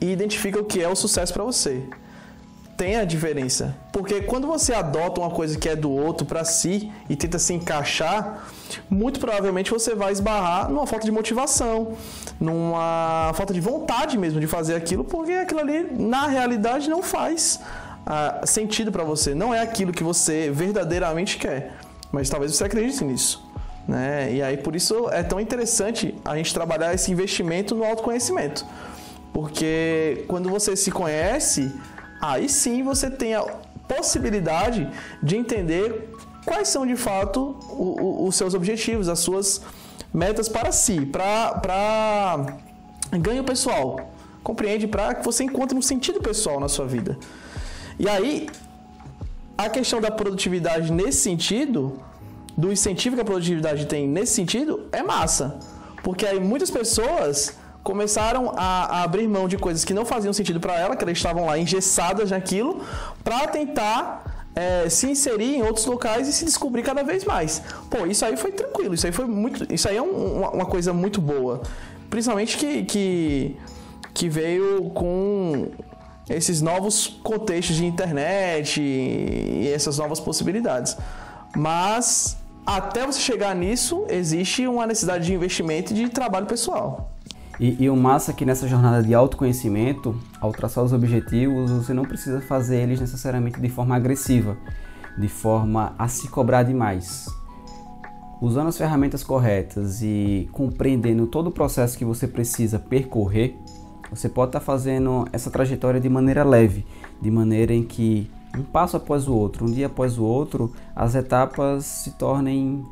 e 0.00 0.10
identifica 0.10 0.60
o 0.60 0.64
que 0.64 0.80
é 0.82 0.88
o 0.88 0.94
sucesso 0.94 1.32
para 1.32 1.44
você. 1.44 1.82
Tem 2.76 2.96
a 2.96 3.04
diferença. 3.04 3.76
Porque 3.92 4.22
quando 4.22 4.46
você 4.46 4.72
adota 4.72 5.20
uma 5.20 5.30
coisa 5.30 5.58
que 5.58 5.68
é 5.68 5.76
do 5.76 5.90
outro 5.90 6.24
para 6.24 6.44
si 6.44 6.90
e 7.10 7.16
tenta 7.16 7.38
se 7.38 7.52
encaixar, 7.52 8.48
muito 8.88 9.20
provavelmente 9.20 9.70
você 9.70 9.94
vai 9.94 10.12
esbarrar 10.12 10.70
numa 10.70 10.86
falta 10.86 11.04
de 11.04 11.12
motivação, 11.12 11.94
numa 12.40 13.32
falta 13.34 13.52
de 13.52 13.60
vontade 13.60 14.16
mesmo 14.16 14.40
de 14.40 14.46
fazer 14.46 14.76
aquilo, 14.76 15.04
porque 15.04 15.32
aquilo 15.32 15.60
ali 15.60 15.88
na 15.92 16.26
realidade 16.26 16.88
não 16.88 17.02
faz 17.02 17.60
ah, 18.06 18.40
sentido 18.44 18.90
para 18.90 19.04
você, 19.04 19.34
não 19.34 19.54
é 19.54 19.60
aquilo 19.60 19.92
que 19.92 20.02
você 20.02 20.50
verdadeiramente 20.50 21.38
quer, 21.38 21.74
mas 22.10 22.28
talvez 22.28 22.54
você 22.54 22.64
acredite 22.64 23.04
nisso. 23.04 23.48
Né? 23.86 24.34
E 24.34 24.42
aí 24.42 24.56
por 24.56 24.76
isso 24.76 25.08
é 25.10 25.22
tão 25.22 25.40
interessante 25.40 26.14
a 26.24 26.36
gente 26.36 26.52
trabalhar 26.54 26.94
esse 26.94 27.10
investimento 27.10 27.74
no 27.74 27.84
autoconhecimento. 27.84 28.64
Porque 29.32 30.24
quando 30.28 30.48
você 30.48 30.76
se 30.76 30.90
conhece, 30.90 31.72
aí 32.20 32.48
sim 32.48 32.82
você 32.82 33.10
tem 33.10 33.34
a 33.34 33.42
possibilidade 33.88 34.88
de 35.22 35.36
entender 35.36 36.12
quais 36.44 36.68
são 36.68 36.86
de 36.86 36.96
fato 36.96 37.56
o, 37.70 38.02
o, 38.02 38.28
os 38.28 38.36
seus 38.36 38.54
objetivos, 38.54 39.08
as 39.08 39.18
suas 39.18 39.62
metas 40.12 40.48
para 40.48 40.72
si, 40.72 41.06
para 41.06 42.56
ganho 43.12 43.44
pessoal. 43.44 44.10
Compreende? 44.42 44.86
Para 44.86 45.14
que 45.14 45.24
você 45.24 45.44
encontre 45.44 45.76
um 45.76 45.82
sentido 45.82 46.20
pessoal 46.20 46.58
na 46.58 46.68
sua 46.68 46.86
vida. 46.86 47.18
E 48.00 48.08
aí, 48.08 48.48
a 49.58 49.68
questão 49.68 50.00
da 50.00 50.10
produtividade 50.10 50.90
nesse 50.90 51.18
sentido, 51.18 52.00
do 52.56 52.72
incentivo 52.72 53.14
que 53.14 53.20
a 53.20 53.24
produtividade 53.26 53.84
tem 53.84 54.08
nesse 54.08 54.32
sentido, 54.32 54.88
é 54.90 55.02
massa. 55.02 55.58
Porque 56.02 56.24
aí 56.24 56.40
muitas 56.40 56.70
pessoas 56.70 57.58
começaram 57.82 58.54
a, 58.56 59.00
a, 59.00 59.02
abrir 59.02 59.28
mão 59.28 59.46
de 59.46 59.58
coisas 59.58 59.84
que 59.84 59.92
não 59.92 60.06
faziam 60.06 60.32
sentido 60.32 60.58
para 60.58 60.78
ela, 60.78 60.96
que 60.96 61.04
elas 61.04 61.18
estavam 61.18 61.44
lá 61.44 61.58
engessadas 61.58 62.30
naquilo, 62.30 62.80
para 63.22 63.46
tentar 63.48 64.46
é, 64.54 64.88
se 64.88 65.10
inserir 65.10 65.56
em 65.56 65.62
outros 65.62 65.84
locais 65.84 66.26
e 66.26 66.32
se 66.32 66.46
descobrir 66.46 66.82
cada 66.82 67.02
vez 67.02 67.26
mais. 67.26 67.62
Pô, 67.90 68.06
isso 68.06 68.24
aí 68.24 68.34
foi 68.34 68.52
tranquilo, 68.52 68.94
isso 68.94 69.04
aí 69.04 69.12
foi 69.12 69.26
muito, 69.26 69.70
isso 69.70 69.86
aí 69.86 69.98
é 69.98 70.02
um, 70.02 70.38
uma, 70.38 70.50
uma, 70.52 70.66
coisa 70.66 70.94
muito 70.94 71.20
boa, 71.20 71.60
principalmente 72.08 72.56
que, 72.56 72.82
que 72.84 73.56
que 74.12 74.28
veio 74.28 74.90
com 74.90 75.68
esses 76.30 76.62
novos 76.62 77.08
contextos 77.22 77.76
de 77.76 77.84
internet 77.84 78.80
e 78.80 79.70
essas 79.74 79.98
novas 79.98 80.20
possibilidades. 80.20 80.96
Mas 81.56 82.36
até 82.64 83.04
você 83.04 83.18
chegar 83.20 83.54
nisso, 83.54 84.04
existe 84.08 84.66
uma 84.66 84.86
necessidade 84.86 85.26
de 85.26 85.34
investimento 85.34 85.92
e 85.92 85.96
de 85.96 86.08
trabalho 86.08 86.46
pessoal. 86.46 87.10
E, 87.58 87.76
e 87.84 87.90
o 87.90 87.96
massa 87.96 88.30
é 88.30 88.34
que 88.34 88.44
nessa 88.44 88.68
jornada 88.68 89.02
de 89.02 89.12
autoconhecimento, 89.12 90.18
ao 90.40 90.52
traçar 90.52 90.84
os 90.84 90.92
objetivos, 90.92 91.70
você 91.70 91.92
não 91.92 92.04
precisa 92.04 92.40
fazer 92.40 92.76
eles 92.76 93.00
necessariamente 93.00 93.60
de 93.60 93.68
forma 93.68 93.96
agressiva, 93.96 94.56
de 95.18 95.28
forma 95.28 95.94
a 95.98 96.08
se 96.08 96.28
cobrar 96.28 96.62
demais. 96.62 97.26
Usando 98.40 98.68
as 98.68 98.78
ferramentas 98.78 99.22
corretas 99.22 100.00
e 100.00 100.48
compreendendo 100.52 101.26
todo 101.26 101.48
o 101.48 101.50
processo 101.50 101.98
que 101.98 102.04
você 102.04 102.26
precisa 102.26 102.78
percorrer, 102.78 103.58
você 104.10 104.28
pode 104.28 104.50
estar 104.50 104.60
tá 104.60 104.64
fazendo 104.64 105.26
essa 105.32 105.50
trajetória 105.50 106.00
de 106.00 106.08
maneira 106.08 106.42
leve, 106.44 106.84
de 107.20 107.30
maneira 107.30 107.72
em 107.72 107.82
que 107.82 108.30
um 108.56 108.62
passo 108.62 108.96
após 108.96 109.28
o 109.28 109.34
outro, 109.34 109.64
um 109.64 109.70
dia 109.70 109.86
após 109.86 110.18
o 110.18 110.24
outro, 110.24 110.72
as 110.94 111.14
etapas 111.14 111.84
se 111.84 112.10
tornem 112.12 112.84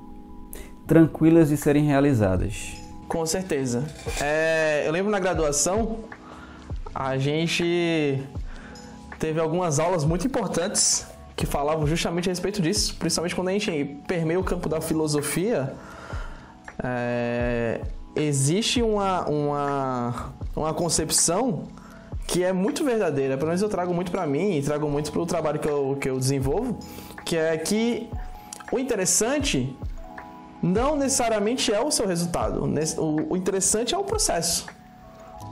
tranquilas 0.86 1.48
de 1.48 1.56
serem 1.56 1.84
realizadas. 1.84 2.74
Com 3.08 3.24
certeza. 3.26 3.84
É, 4.20 4.84
eu 4.86 4.92
lembro 4.92 5.10
na 5.10 5.18
graduação, 5.18 5.98
a 6.94 7.18
gente 7.18 8.22
teve 9.18 9.40
algumas 9.40 9.80
aulas 9.80 10.04
muito 10.04 10.26
importantes 10.26 11.06
que 11.34 11.46
falavam 11.46 11.86
justamente 11.86 12.28
a 12.28 12.32
respeito 12.32 12.60
disso, 12.60 12.96
principalmente 12.98 13.34
quando 13.34 13.48
a 13.48 13.52
gente 13.52 13.84
permeia 14.06 14.38
o 14.38 14.44
campo 14.44 14.68
da 14.68 14.80
filosofia. 14.80 15.72
É, 16.82 17.80
existe 18.18 18.82
uma, 18.82 19.26
uma, 19.28 20.32
uma 20.54 20.74
concepção 20.74 21.64
que 22.26 22.44
é 22.44 22.52
muito 22.52 22.84
verdadeira, 22.84 23.36
pelo 23.36 23.48
menos 23.48 23.62
eu 23.62 23.68
trago 23.68 23.94
muito 23.94 24.10
para 24.10 24.26
mim 24.26 24.58
e 24.58 24.62
trago 24.62 24.88
muito 24.88 25.10
para 25.10 25.22
o 25.22 25.26
trabalho 25.26 25.58
que 25.58 25.68
eu, 25.68 25.96
que 25.98 26.10
eu 26.10 26.18
desenvolvo, 26.18 26.78
que 27.24 27.36
é 27.36 27.56
que 27.56 28.08
o 28.70 28.78
interessante 28.78 29.74
não 30.62 30.94
necessariamente 30.96 31.72
é 31.72 31.80
o 31.80 31.90
seu 31.90 32.06
resultado, 32.06 32.64
o 33.30 33.36
interessante 33.36 33.94
é 33.94 33.98
o 33.98 34.04
processo. 34.04 34.66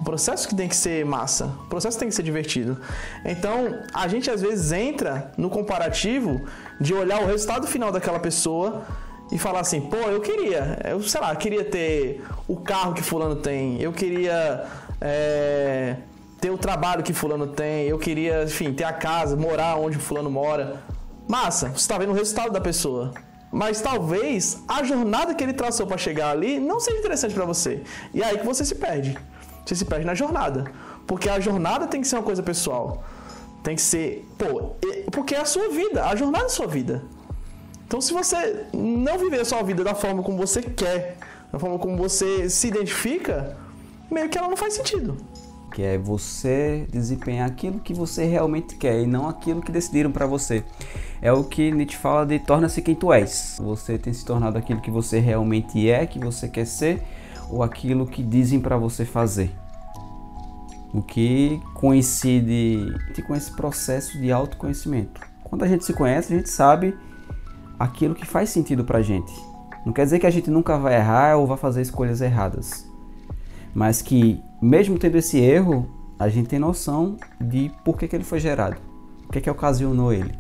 O 0.00 0.04
processo 0.04 0.46
que 0.46 0.54
tem 0.54 0.68
que 0.68 0.76
ser 0.76 1.06
massa, 1.06 1.46
o 1.64 1.68
processo 1.68 1.98
tem 1.98 2.08
que 2.08 2.14
ser 2.14 2.22
divertido. 2.22 2.78
Então, 3.24 3.78
a 3.94 4.06
gente 4.06 4.30
às 4.30 4.42
vezes 4.42 4.70
entra 4.70 5.32
no 5.38 5.48
comparativo 5.48 6.42
de 6.78 6.92
olhar 6.92 7.22
o 7.22 7.26
resultado 7.26 7.66
final 7.66 7.90
daquela 7.90 8.18
pessoa 8.18 8.84
e 9.30 9.38
falar 9.38 9.60
assim, 9.60 9.80
pô, 9.80 9.96
eu 9.96 10.20
queria, 10.20 10.78
eu 10.84 11.02
sei 11.02 11.20
lá, 11.20 11.34
queria 11.34 11.64
ter 11.64 12.24
o 12.46 12.56
carro 12.56 12.94
que 12.94 13.02
fulano 13.02 13.36
tem, 13.36 13.80
eu 13.80 13.92
queria 13.92 14.66
é, 15.00 15.96
ter 16.40 16.50
o 16.50 16.58
trabalho 16.58 17.02
que 17.02 17.12
fulano 17.12 17.46
tem, 17.46 17.86
eu 17.88 17.98
queria, 17.98 18.44
enfim, 18.44 18.72
ter 18.72 18.84
a 18.84 18.92
casa, 18.92 19.36
morar 19.36 19.76
onde 19.76 19.98
fulano 19.98 20.30
mora. 20.30 20.80
Massa, 21.28 21.68
você 21.68 21.76
está 21.76 21.98
vendo 21.98 22.10
o 22.10 22.14
resultado 22.14 22.52
da 22.52 22.60
pessoa. 22.60 23.12
Mas 23.50 23.80
talvez 23.80 24.62
a 24.68 24.82
jornada 24.84 25.34
que 25.34 25.42
ele 25.42 25.52
traçou 25.52 25.86
para 25.86 25.96
chegar 25.96 26.30
ali 26.30 26.60
não 26.60 26.78
seja 26.78 26.98
interessante 26.98 27.34
para 27.34 27.44
você. 27.44 27.82
E 28.12 28.22
é 28.22 28.26
aí 28.26 28.38
que 28.38 28.44
você 28.44 28.64
se 28.64 28.74
perde. 28.74 29.18
Você 29.64 29.74
se 29.74 29.84
perde 29.84 30.04
na 30.04 30.14
jornada. 30.14 30.70
Porque 31.06 31.28
a 31.28 31.40
jornada 31.40 31.86
tem 31.86 32.00
que 32.00 32.06
ser 32.06 32.16
uma 32.16 32.22
coisa 32.22 32.42
pessoal. 32.42 33.02
Tem 33.62 33.74
que 33.74 33.82
ser, 33.82 34.28
pô, 34.38 34.76
porque 35.10 35.34
é 35.34 35.40
a 35.40 35.44
sua 35.44 35.68
vida, 35.70 36.04
a 36.04 36.14
jornada 36.14 36.44
é 36.44 36.46
a 36.46 36.50
sua 36.50 36.66
vida. 36.66 37.02
Então, 37.86 38.00
se 38.00 38.12
você 38.12 38.66
não 38.74 39.16
viver 39.16 39.40
a 39.40 39.44
sua 39.44 39.62
vida 39.62 39.84
da 39.84 39.94
forma 39.94 40.20
como 40.20 40.36
você 40.36 40.60
quer, 40.60 41.16
da 41.52 41.58
forma 41.58 41.78
como 41.78 41.96
você 41.96 42.50
se 42.50 42.66
identifica, 42.66 43.56
meio 44.10 44.28
que 44.28 44.36
ela 44.36 44.48
não 44.48 44.56
faz 44.56 44.74
sentido. 44.74 45.16
Que 45.72 45.82
é 45.82 45.96
você 45.96 46.84
desempenhar 46.90 47.48
aquilo 47.48 47.78
que 47.78 47.94
você 47.94 48.24
realmente 48.24 48.74
quer 48.74 49.00
e 49.02 49.06
não 49.06 49.28
aquilo 49.28 49.62
que 49.62 49.70
decidiram 49.70 50.10
para 50.10 50.26
você. 50.26 50.64
É 51.22 51.30
o 51.30 51.44
que 51.44 51.70
Nietzsche 51.70 51.96
fala 51.96 52.26
de 52.26 52.40
torna-se 52.40 52.82
quem 52.82 52.94
tu 52.96 53.12
és. 53.12 53.56
Você 53.60 53.96
tem 53.96 54.12
se 54.12 54.24
tornado 54.24 54.58
aquilo 54.58 54.80
que 54.80 54.90
você 54.90 55.20
realmente 55.20 55.88
é, 55.88 56.06
que 56.06 56.18
você 56.18 56.48
quer 56.48 56.66
ser, 56.66 57.00
ou 57.48 57.62
aquilo 57.62 58.04
que 58.04 58.22
dizem 58.22 58.58
para 58.58 58.76
você 58.76 59.04
fazer. 59.04 59.52
O 60.92 61.02
que 61.02 61.60
coincide 61.74 62.92
com 63.28 63.34
esse 63.36 63.52
processo 63.52 64.18
de 64.18 64.32
autoconhecimento. 64.32 65.20
Quando 65.44 65.62
a 65.62 65.68
gente 65.68 65.84
se 65.84 65.92
conhece, 65.92 66.32
a 66.32 66.36
gente 66.36 66.50
sabe 66.50 66.96
aquilo 67.78 68.14
que 68.14 68.26
faz 68.26 68.50
sentido 68.50 68.84
pra 68.84 69.02
gente. 69.02 69.32
Não 69.84 69.92
quer 69.92 70.04
dizer 70.04 70.18
que 70.18 70.26
a 70.26 70.30
gente 70.30 70.50
nunca 70.50 70.76
vai 70.78 70.96
errar 70.96 71.36
ou 71.36 71.46
vai 71.46 71.56
fazer 71.56 71.80
escolhas 71.82 72.20
erradas. 72.20 72.90
Mas 73.74 74.02
que, 74.02 74.42
mesmo 74.60 74.98
tendo 74.98 75.16
esse 75.16 75.38
erro, 75.38 75.88
a 76.18 76.28
gente 76.28 76.48
tem 76.48 76.58
noção 76.58 77.16
de 77.40 77.70
por 77.84 77.96
que, 77.96 78.08
que 78.08 78.16
ele 78.16 78.24
foi 78.24 78.40
gerado. 78.40 78.76
O 79.28 79.32
que, 79.32 79.40
que 79.40 79.50
ocasionou 79.50 80.12
ele. 80.12 80.36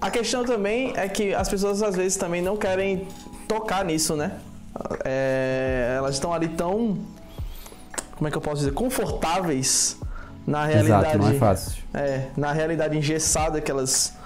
A 0.00 0.10
questão 0.10 0.44
também 0.44 0.92
é 0.96 1.08
que 1.08 1.34
as 1.34 1.48
pessoas 1.48 1.82
às 1.82 1.94
vezes 1.94 2.16
também 2.16 2.40
não 2.40 2.56
querem 2.56 3.06
tocar 3.46 3.84
nisso, 3.84 4.16
né? 4.16 4.38
É, 5.04 5.94
elas 5.96 6.14
estão 6.14 6.32
ali 6.32 6.48
tão. 6.48 6.98
Como 8.16 8.28
é 8.28 8.30
que 8.30 8.36
eu 8.36 8.40
posso 8.40 8.58
dizer? 8.58 8.72
Confortáveis 8.72 9.98
na 10.46 10.64
realidade. 10.64 11.06
Exato, 11.06 11.18
não 11.18 11.28
é 11.28 11.34
fácil. 11.34 11.82
É, 11.92 12.26
na 12.36 12.52
realidade 12.52 12.96
engessada 12.96 13.60
que 13.60 13.70
elas 13.70 14.16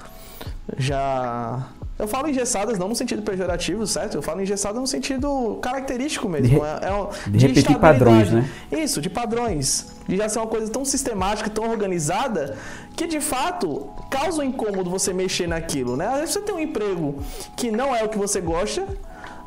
já 0.76 1.68
eu 2.02 2.08
falo 2.08 2.28
engessadas 2.28 2.80
não 2.80 2.88
no 2.88 2.96
sentido 2.96 3.22
pejorativo, 3.22 3.86
certo? 3.86 4.16
Eu 4.16 4.22
falo 4.22 4.42
engessada 4.42 4.80
no 4.80 4.88
sentido 4.88 5.60
característico 5.62 6.28
mesmo. 6.28 6.48
De, 6.48 6.56
é, 6.56 6.58
é, 6.58 7.30
de, 7.30 7.38
de 7.38 7.46
repetir 7.46 7.78
padrões, 7.78 8.32
né? 8.32 8.50
Isso, 8.72 9.00
de 9.00 9.08
padrões. 9.08 9.86
De 10.08 10.16
já 10.16 10.28
ser 10.28 10.40
uma 10.40 10.48
coisa 10.48 10.68
tão 10.68 10.84
sistemática, 10.84 11.48
tão 11.48 11.70
organizada, 11.70 12.56
que 12.96 13.06
de 13.06 13.20
fato 13.20 13.88
causa 14.10 14.42
um 14.42 14.44
incômodo 14.44 14.90
você 14.90 15.12
mexer 15.12 15.46
naquilo, 15.46 15.96
né? 15.96 16.08
Às 16.08 16.18
vezes 16.18 16.34
você 16.34 16.40
tem 16.40 16.54
um 16.56 16.58
emprego 16.58 17.22
que 17.56 17.70
não 17.70 17.94
é 17.94 18.02
o 18.02 18.08
que 18.08 18.18
você 18.18 18.40
gosta, 18.40 18.84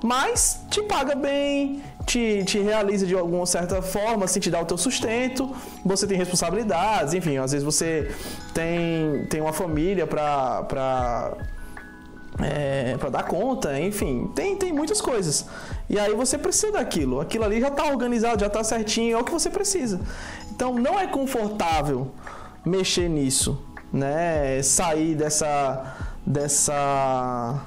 mas 0.02 0.62
te 0.70 0.82
paga 0.82 1.14
bem, 1.14 1.84
te, 2.06 2.42
te 2.46 2.60
realiza 2.60 3.06
de 3.06 3.16
alguma 3.16 3.46
certa 3.46 3.82
forma, 3.82 4.24
assim, 4.24 4.40
te 4.40 4.50
dá 4.50 4.62
o 4.62 4.66
teu 4.66 4.78
sustento, 4.78 5.54
você 5.84 6.08
tem 6.08 6.18
responsabilidades, 6.18 7.14
enfim, 7.14 7.38
às 7.38 7.52
vezes 7.52 7.66
você 7.66 8.10
tem, 8.54 9.26
tem 9.30 9.42
uma 9.42 9.52
família 9.52 10.08
para 10.08 11.36
é, 12.39 12.98
para 12.98 13.10
dar 13.10 13.24
conta, 13.24 13.80
enfim, 13.80 14.30
tem, 14.36 14.56
tem 14.56 14.74
muitas 14.74 15.00
coisas. 15.00 15.46
E 15.89 15.98
aí 15.98 16.13
você 16.13 16.38
precisa 16.38 16.74
daquilo. 16.74 17.20
Aquilo 17.22 17.46
ali 17.46 17.62
já 17.62 17.70
está 17.70 17.86
organizado, 17.86 18.39
já 18.42 18.48
está 18.48 18.63
certinho, 18.63 19.18
é 19.18 19.20
o 19.20 19.24
que 19.24 19.32
você 19.32 19.50
precisa. 19.50 20.00
Então 20.51 20.74
não 20.74 21.00
é 21.00 21.08
confortável 21.08 22.12
mexer 22.65 23.10
nisso, 23.10 23.62
né? 23.92 24.62
Sair 24.62 25.15
dessa 25.15 25.96
dessa 26.25 27.62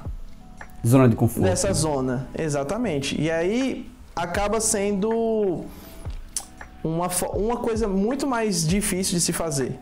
zona 0.85 1.07
de 1.07 1.15
conforto. 1.15 1.45
Dessa 1.45 1.71
zona, 1.73 2.27
exatamente. 2.37 3.19
E 3.19 3.31
aí 3.31 3.89
acaba 4.15 4.59
sendo 4.59 5.63
uma, 6.83 7.07
uma 7.33 7.57
coisa 7.57 7.87
muito 7.87 8.27
mais 8.27 8.67
difícil 8.67 9.15
de 9.15 9.21
se 9.21 9.31
fazer. 9.31 9.79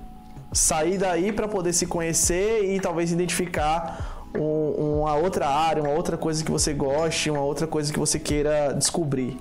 Sair 0.53 0.97
daí 0.97 1.31
para 1.31 1.47
poder 1.47 1.73
se 1.73 1.85
conhecer 1.85 2.63
e 2.73 2.79
talvez 2.79 3.11
identificar 3.11 4.16
um, 4.35 5.01
uma 5.01 5.15
outra 5.15 5.47
área, 5.47 5.81
uma 5.81 5.93
outra 5.93 6.17
coisa 6.17 6.43
que 6.43 6.51
você 6.51 6.73
goste, 6.73 7.29
uma 7.29 7.41
outra 7.41 7.67
coisa 7.67 7.91
que 7.91 7.99
você 7.99 8.19
queira 8.19 8.73
descobrir. 8.73 9.37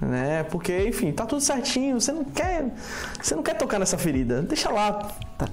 Né? 0.00 0.42
Porque, 0.44 0.88
enfim, 0.88 1.12
tá 1.12 1.24
tudo 1.24 1.40
certinho, 1.40 2.00
você 2.00 2.12
não 2.12 2.24
quer, 2.24 2.74
você 3.20 3.34
não 3.34 3.42
quer 3.42 3.54
tocar 3.54 3.78
nessa 3.78 3.96
ferida. 3.96 4.42
Deixa 4.42 4.70
lá. 4.70 4.92
Tá, 5.38 5.48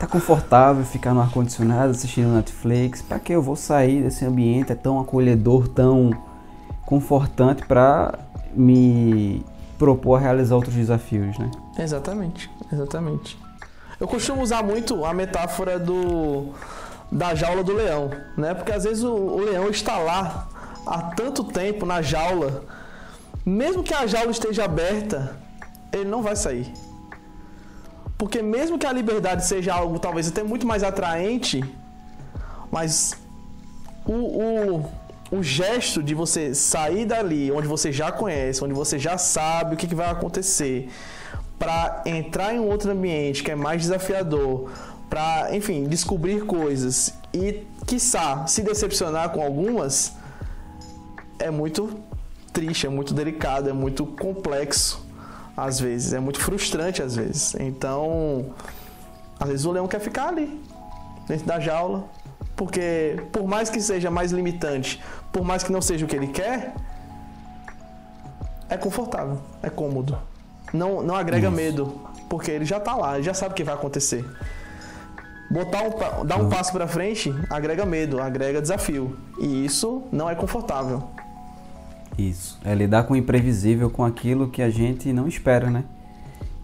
tá 0.00 0.06
confortável 0.06 0.84
ficar 0.84 1.14
no 1.14 1.20
ar 1.20 1.30
condicionado 1.30 1.92
assistindo 1.92 2.28
Netflix. 2.34 3.02
Para 3.02 3.20
que 3.20 3.32
eu 3.32 3.40
vou 3.40 3.54
sair 3.54 4.02
desse 4.02 4.24
ambiente 4.24 4.72
é 4.72 4.74
tão 4.74 5.00
acolhedor, 5.00 5.68
tão 5.68 6.10
confortante 6.84 7.64
para 7.66 8.18
me 8.52 9.44
propor 9.78 10.16
a 10.16 10.20
realizar 10.20 10.56
outros 10.56 10.74
desafios, 10.74 11.38
né? 11.38 11.50
Exatamente, 11.78 12.50
exatamente. 12.72 13.38
Eu 13.98 14.08
costumo 14.08 14.42
usar 14.42 14.62
muito 14.62 15.04
a 15.04 15.14
metáfora 15.14 15.78
do 15.78 16.52
da 17.14 17.32
jaula 17.32 17.62
do 17.62 17.72
leão, 17.72 18.10
né? 18.36 18.52
Porque 18.54 18.72
às 18.72 18.82
vezes 18.82 19.04
o, 19.04 19.14
o 19.14 19.38
leão 19.38 19.70
está 19.70 19.98
lá 19.98 20.48
há 20.84 21.00
tanto 21.14 21.44
tempo 21.44 21.86
na 21.86 22.02
jaula, 22.02 22.64
mesmo 23.46 23.84
que 23.84 23.94
a 23.94 24.04
jaula 24.04 24.32
esteja 24.32 24.64
aberta, 24.64 25.36
ele 25.92 26.06
não 26.06 26.22
vai 26.22 26.34
sair. 26.34 26.66
Porque 28.18 28.42
mesmo 28.42 28.78
que 28.78 28.86
a 28.86 28.92
liberdade 28.92 29.46
seja 29.46 29.72
algo 29.72 30.00
talvez 30.00 30.26
até 30.26 30.42
muito 30.42 30.66
mais 30.66 30.82
atraente, 30.82 31.64
mas 32.72 33.16
o, 34.04 34.12
o, 34.12 34.90
o 35.30 35.42
gesto 35.42 36.02
de 36.02 36.14
você 36.14 36.52
sair 36.52 37.06
dali, 37.06 37.52
onde 37.52 37.68
você 37.68 37.92
já 37.92 38.10
conhece, 38.10 38.64
onde 38.64 38.74
você 38.74 38.98
já 38.98 39.16
sabe 39.16 39.74
o 39.74 39.76
que, 39.76 39.86
que 39.86 39.94
vai 39.94 40.10
acontecer, 40.10 40.88
para 41.58 42.02
entrar 42.06 42.52
em 42.52 42.58
um 42.58 42.68
outro 42.68 42.90
ambiente 42.90 43.44
que 43.44 43.52
é 43.52 43.54
mais 43.54 43.82
desafiador, 43.82 44.70
para, 45.14 45.54
enfim, 45.54 45.84
descobrir 45.84 46.44
coisas 46.44 47.14
e, 47.32 47.64
quiçá, 47.86 48.48
se 48.48 48.62
decepcionar 48.62 49.30
com 49.30 49.40
algumas, 49.40 50.12
é 51.38 51.52
muito 51.52 52.00
triste, 52.52 52.88
é 52.88 52.90
muito 52.90 53.14
delicado, 53.14 53.70
é 53.70 53.72
muito 53.72 54.04
complexo 54.04 55.06
às 55.56 55.78
vezes, 55.78 56.14
é 56.14 56.18
muito 56.18 56.40
frustrante 56.40 57.00
às 57.00 57.14
vezes. 57.14 57.54
Então, 57.60 58.46
às 59.38 59.48
vezes 59.48 59.64
o 59.64 59.70
leão 59.70 59.86
quer 59.86 60.00
ficar 60.00 60.30
ali, 60.30 60.60
dentro 61.28 61.46
da 61.46 61.60
jaula, 61.60 62.08
porque 62.56 63.22
por 63.30 63.46
mais 63.46 63.70
que 63.70 63.80
seja 63.80 64.10
mais 64.10 64.32
limitante, 64.32 65.00
por 65.32 65.44
mais 65.44 65.62
que 65.62 65.70
não 65.70 65.80
seja 65.80 66.04
o 66.04 66.08
que 66.08 66.16
ele 66.16 66.26
quer, 66.26 66.74
é 68.68 68.76
confortável, 68.76 69.38
é 69.62 69.70
cômodo. 69.70 70.18
Não, 70.72 71.04
não 71.04 71.14
agrega 71.14 71.46
Isso. 71.46 71.56
medo, 71.56 72.00
porque 72.28 72.50
ele 72.50 72.64
já 72.64 72.80
tá 72.80 72.96
lá, 72.96 73.14
ele 73.14 73.22
já 73.22 73.32
sabe 73.32 73.52
o 73.52 73.54
que 73.54 73.62
vai 73.62 73.74
acontecer. 73.74 74.24
Botar 75.54 75.84
um, 75.84 76.26
dar 76.26 76.40
um 76.40 76.48
passo 76.48 76.72
para 76.72 76.88
frente 76.88 77.32
agrega 77.48 77.86
medo, 77.86 78.20
agrega 78.20 78.60
desafio. 78.60 79.16
E 79.38 79.64
isso 79.64 80.02
não 80.10 80.28
é 80.28 80.34
confortável. 80.34 81.04
Isso. 82.18 82.58
É 82.64 82.74
lidar 82.74 83.04
com 83.04 83.14
o 83.14 83.16
imprevisível, 83.16 83.88
com 83.88 84.04
aquilo 84.04 84.48
que 84.48 84.60
a 84.60 84.68
gente 84.68 85.12
não 85.12 85.28
espera, 85.28 85.70
né? 85.70 85.84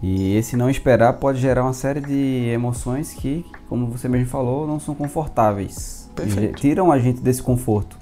E 0.03 0.35
esse 0.35 0.57
não 0.57 0.69
esperar 0.69 1.13
pode 1.13 1.39
gerar 1.39 1.63
uma 1.63 1.73
série 1.73 2.01
de 2.01 2.51
emoções 2.53 3.13
que, 3.13 3.47
como 3.69 3.87
você 3.87 4.09
mesmo 4.09 4.27
falou, 4.27 4.67
não 4.67 4.81
são 4.81 4.93
confortáveis. 4.93 6.11
Perfeito. 6.17 6.59
Tiram 6.59 6.91
a 6.91 6.99
gente 6.99 7.21
desse 7.21 7.41
conforto. 7.41 7.97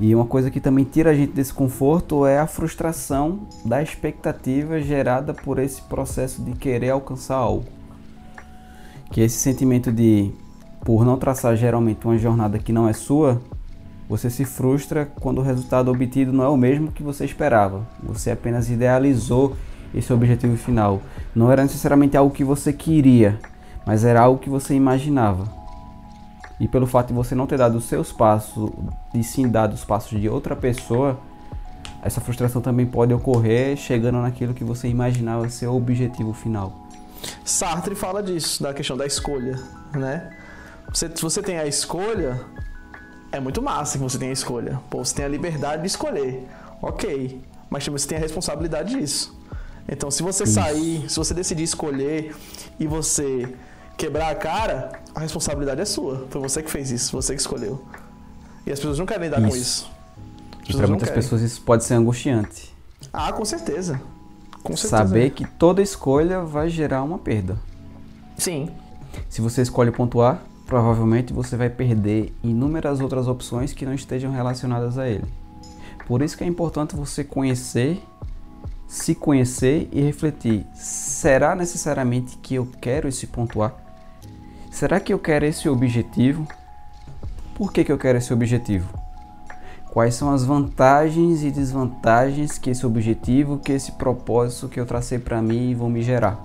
E 0.00 0.14
uma 0.14 0.24
coisa 0.24 0.50
que 0.50 0.58
também 0.58 0.86
tira 0.86 1.10
a 1.10 1.14
gente 1.14 1.34
desse 1.34 1.52
conforto 1.52 2.24
é 2.24 2.38
a 2.38 2.46
frustração 2.46 3.40
da 3.62 3.82
expectativa 3.82 4.80
gerada 4.80 5.34
por 5.34 5.58
esse 5.58 5.82
processo 5.82 6.40
de 6.40 6.52
querer 6.52 6.88
alcançar 6.90 7.36
algo. 7.36 7.66
Que 9.14 9.20
esse 9.20 9.36
sentimento 9.36 9.92
de, 9.92 10.32
por 10.84 11.04
não 11.04 11.16
traçar 11.16 11.56
geralmente 11.56 12.04
uma 12.04 12.18
jornada 12.18 12.58
que 12.58 12.72
não 12.72 12.88
é 12.88 12.92
sua, 12.92 13.40
você 14.08 14.28
se 14.28 14.44
frustra 14.44 15.06
quando 15.20 15.38
o 15.38 15.42
resultado 15.42 15.88
obtido 15.88 16.32
não 16.32 16.42
é 16.42 16.48
o 16.48 16.56
mesmo 16.56 16.90
que 16.90 17.00
você 17.00 17.24
esperava. 17.24 17.86
Você 18.02 18.32
apenas 18.32 18.68
idealizou 18.68 19.56
esse 19.94 20.12
objetivo 20.12 20.56
final. 20.56 21.00
Não 21.32 21.52
era 21.52 21.62
necessariamente 21.62 22.16
algo 22.16 22.34
que 22.34 22.42
você 22.42 22.72
queria, 22.72 23.38
mas 23.86 24.04
era 24.04 24.20
algo 24.20 24.40
que 24.40 24.50
você 24.50 24.74
imaginava. 24.74 25.48
E 26.58 26.66
pelo 26.66 26.84
fato 26.84 27.06
de 27.06 27.14
você 27.14 27.36
não 27.36 27.46
ter 27.46 27.58
dado 27.58 27.78
os 27.78 27.84
seus 27.84 28.10
passos 28.10 28.68
e 29.14 29.22
sim 29.22 29.48
dado 29.48 29.74
os 29.74 29.84
passos 29.84 30.20
de 30.20 30.28
outra 30.28 30.56
pessoa, 30.56 31.20
essa 32.02 32.20
frustração 32.20 32.60
também 32.60 32.84
pode 32.84 33.14
ocorrer 33.14 33.76
chegando 33.76 34.20
naquilo 34.20 34.54
que 34.54 34.64
você 34.64 34.88
imaginava 34.88 35.48
ser 35.48 35.68
o 35.68 35.76
objetivo 35.76 36.32
final. 36.32 36.83
Sartre 37.44 37.94
fala 37.94 38.22
disso, 38.22 38.62
da 38.62 38.72
questão 38.72 38.96
da 38.96 39.06
escolha, 39.06 39.58
né? 39.92 40.30
Você, 40.92 41.10
se 41.14 41.22
você 41.22 41.42
tem 41.42 41.58
a 41.58 41.66
escolha, 41.66 42.40
é 43.32 43.40
muito 43.40 43.60
massa 43.60 43.98
que 43.98 44.04
você 44.04 44.18
tem 44.18 44.30
a 44.30 44.32
escolha. 44.32 44.80
Pô, 44.88 45.04
você 45.04 45.14
tem 45.14 45.24
a 45.24 45.28
liberdade 45.28 45.82
de 45.82 45.88
escolher. 45.88 46.46
Ok. 46.80 47.42
Mas 47.68 47.84
também 47.84 47.98
você 47.98 48.06
tem 48.06 48.18
a 48.18 48.20
responsabilidade 48.20 48.96
disso. 48.96 49.36
Então, 49.88 50.10
se 50.10 50.22
você 50.22 50.44
Isso. 50.44 50.54
sair, 50.54 51.10
se 51.10 51.16
você 51.16 51.34
decidir 51.34 51.64
escolher 51.64 52.34
e 52.78 52.86
você 52.86 53.48
quebrar 53.96 54.30
a 54.30 54.34
cara, 54.34 55.00
a 55.14 55.20
responsabilidade 55.20 55.80
é 55.80 55.84
sua. 55.84 56.26
Foi 56.30 56.40
você 56.40 56.62
que 56.62 56.70
fez 56.70 56.90
isso, 56.90 57.12
você 57.12 57.34
que 57.34 57.40
escolheu. 57.40 57.84
E 58.66 58.72
as 58.72 58.78
pessoas 58.78 58.98
não 58.98 59.06
querem 59.06 59.24
lidar 59.24 59.40
isso. 59.40 59.48
com 59.48 59.56
isso. 59.56 60.76
Para 60.78 60.86
muitas 60.86 61.10
pessoas 61.10 61.42
isso 61.42 61.60
pode 61.62 61.84
ser 61.84 61.94
angustiante. 61.94 62.74
Ah, 63.12 63.32
com 63.32 63.44
certeza. 63.44 64.00
Com 64.64 64.74
certeza. 64.76 65.06
Saber 65.06 65.30
que 65.30 65.46
toda 65.46 65.82
escolha 65.82 66.40
vai 66.40 66.70
gerar 66.70 67.02
uma 67.02 67.18
perda. 67.18 67.58
Sim. 68.36 68.70
Se 69.28 69.42
você 69.42 69.60
escolhe 69.60 69.90
pontuar, 69.92 70.42
provavelmente 70.66 71.34
você 71.34 71.54
vai 71.54 71.68
perder 71.68 72.34
inúmeras 72.42 73.00
outras 73.00 73.28
opções 73.28 73.74
que 73.74 73.84
não 73.84 73.92
estejam 73.92 74.32
relacionadas 74.32 74.96
a 74.98 75.06
ele. 75.06 75.26
Por 76.06 76.22
isso 76.22 76.36
que 76.36 76.44
é 76.44 76.46
importante 76.46 76.96
você 76.96 77.22
conhecer, 77.22 78.02
se 78.88 79.14
conhecer 79.14 79.88
e 79.92 80.00
refletir: 80.00 80.66
será 80.74 81.54
necessariamente 81.54 82.38
que 82.38 82.54
eu 82.54 82.66
quero 82.80 83.06
esse 83.06 83.26
ponto 83.26 83.62
A? 83.62 83.72
Será 84.70 84.98
que 84.98 85.12
eu 85.12 85.18
quero 85.18 85.44
esse 85.44 85.68
objetivo? 85.68 86.48
Por 87.54 87.70
que, 87.70 87.84
que 87.84 87.92
eu 87.92 87.98
quero 87.98 88.18
esse 88.18 88.32
objetivo? 88.32 89.03
Quais 89.94 90.16
são 90.16 90.32
as 90.32 90.44
vantagens 90.44 91.44
e 91.44 91.52
desvantagens 91.52 92.58
que 92.58 92.68
esse 92.68 92.84
objetivo, 92.84 93.58
que 93.58 93.70
esse 93.70 93.92
propósito 93.92 94.68
que 94.68 94.80
eu 94.80 94.84
tracei 94.84 95.20
para 95.20 95.40
mim 95.40 95.72
vão 95.72 95.88
me 95.88 96.02
gerar? 96.02 96.36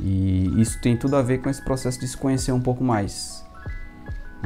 E 0.00 0.60
isso 0.60 0.80
tem 0.80 0.96
tudo 0.96 1.14
a 1.14 1.22
ver 1.22 1.38
com 1.38 1.48
esse 1.48 1.62
processo 1.62 2.00
de 2.00 2.08
se 2.08 2.16
conhecer 2.16 2.50
um 2.50 2.60
pouco 2.60 2.82
mais. 2.82 3.44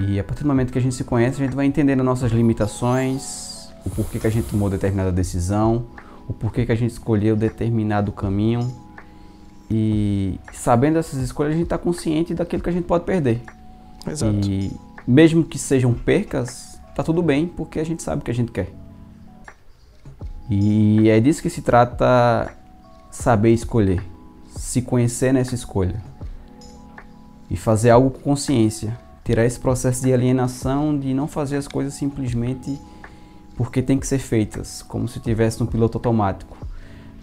E 0.06 0.20
a 0.20 0.24
partir 0.24 0.42
do 0.42 0.48
momento 0.48 0.70
que 0.70 0.78
a 0.78 0.82
gente 0.82 0.94
se 0.94 1.02
conhece, 1.02 1.40
a 1.40 1.46
gente 1.46 1.56
vai 1.56 1.64
entendendo 1.64 2.04
nossas 2.04 2.30
limitações, 2.30 3.70
o 3.86 3.88
porquê 3.88 4.18
que 4.18 4.26
a 4.26 4.30
gente 4.30 4.50
tomou 4.50 4.68
determinada 4.68 5.10
decisão, 5.10 5.86
o 6.28 6.34
porquê 6.34 6.66
que 6.66 6.72
a 6.72 6.76
gente 6.76 6.90
escolheu 6.90 7.34
determinado 7.34 8.12
caminho. 8.12 8.70
E 9.70 10.38
sabendo 10.52 10.98
essas 10.98 11.22
escolhas, 11.22 11.54
a 11.54 11.56
gente 11.56 11.64
está 11.64 11.78
consciente 11.78 12.34
daquilo 12.34 12.62
que 12.62 12.68
a 12.68 12.72
gente 12.72 12.84
pode 12.84 13.04
perder. 13.04 13.40
Exato. 14.06 14.46
E 14.46 14.70
mesmo 15.06 15.42
que 15.42 15.58
sejam 15.58 15.94
percas, 15.94 16.71
tá 16.94 17.02
tudo 17.02 17.22
bem, 17.22 17.46
porque 17.46 17.78
a 17.78 17.84
gente 17.84 18.02
sabe 18.02 18.22
o 18.22 18.24
que 18.24 18.30
a 18.30 18.34
gente 18.34 18.52
quer. 18.52 18.72
E 20.50 21.08
é 21.08 21.20
disso 21.20 21.42
que 21.42 21.50
se 21.50 21.62
trata 21.62 22.52
saber 23.10 23.52
escolher 23.52 24.12
se 24.56 24.82
conhecer 24.82 25.32
nessa 25.32 25.54
escolha 25.54 26.02
e 27.50 27.56
fazer 27.56 27.90
algo 27.90 28.10
com 28.10 28.20
consciência, 28.20 28.98
tirar 29.24 29.44
esse 29.44 29.58
processo 29.58 30.02
de 30.02 30.12
alienação 30.12 30.98
de 30.98 31.12
não 31.12 31.26
fazer 31.26 31.56
as 31.56 31.68
coisas 31.68 31.94
simplesmente 31.94 32.78
porque 33.56 33.82
tem 33.82 33.98
que 33.98 34.06
ser 34.06 34.18
feitas, 34.18 34.82
como 34.82 35.06
se 35.06 35.20
tivesse 35.20 35.60
no 35.60 35.66
piloto 35.66 35.98
automático, 35.98 36.56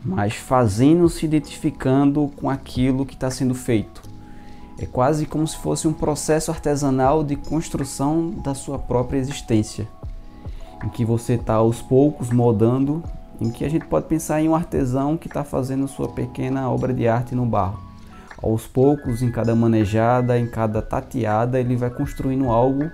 mas 0.03 0.35
fazendo 0.35 1.09
se 1.09 1.25
identificando 1.25 2.31
com 2.35 2.49
aquilo 2.49 3.05
que 3.05 3.15
está 3.15 3.31
sendo 3.31 3.55
feito. 3.55 4.01
É 4.81 4.85
quase 4.85 5.25
como 5.25 5.45
se 5.45 5.57
fosse 5.57 5.87
um 5.87 5.93
processo 5.93 6.51
artesanal 6.51 7.23
de 7.23 7.35
construção 7.35 8.29
da 8.29 8.55
sua 8.55 8.79
própria 8.79 9.17
existência, 9.17 9.85
em 10.83 10.87
que 10.87 11.03
você 11.03 11.33
está 11.33 11.55
aos 11.55 11.81
poucos 11.81 12.29
moldando 12.29 13.03
em 13.41 13.49
que 13.49 13.65
a 13.65 13.69
gente 13.69 13.85
pode 13.85 14.07
pensar 14.07 14.41
em 14.41 14.49
um 14.49 14.55
artesão 14.55 15.17
que 15.17 15.27
está 15.27 15.43
fazendo 15.43 15.87
sua 15.87 16.09
pequena 16.09 16.69
obra 16.69 16.93
de 16.93 17.07
arte 17.07 17.35
no 17.35 17.45
barro. 17.45 17.79
Aos 18.41 18.65
poucos, 18.65 19.21
em 19.21 19.31
cada 19.31 19.55
manejada, 19.55 20.39
em 20.39 20.47
cada 20.47 20.81
tateada, 20.81 21.59
ele 21.59 21.75
vai 21.75 21.89
construindo 21.89 22.47
algo 22.47 22.89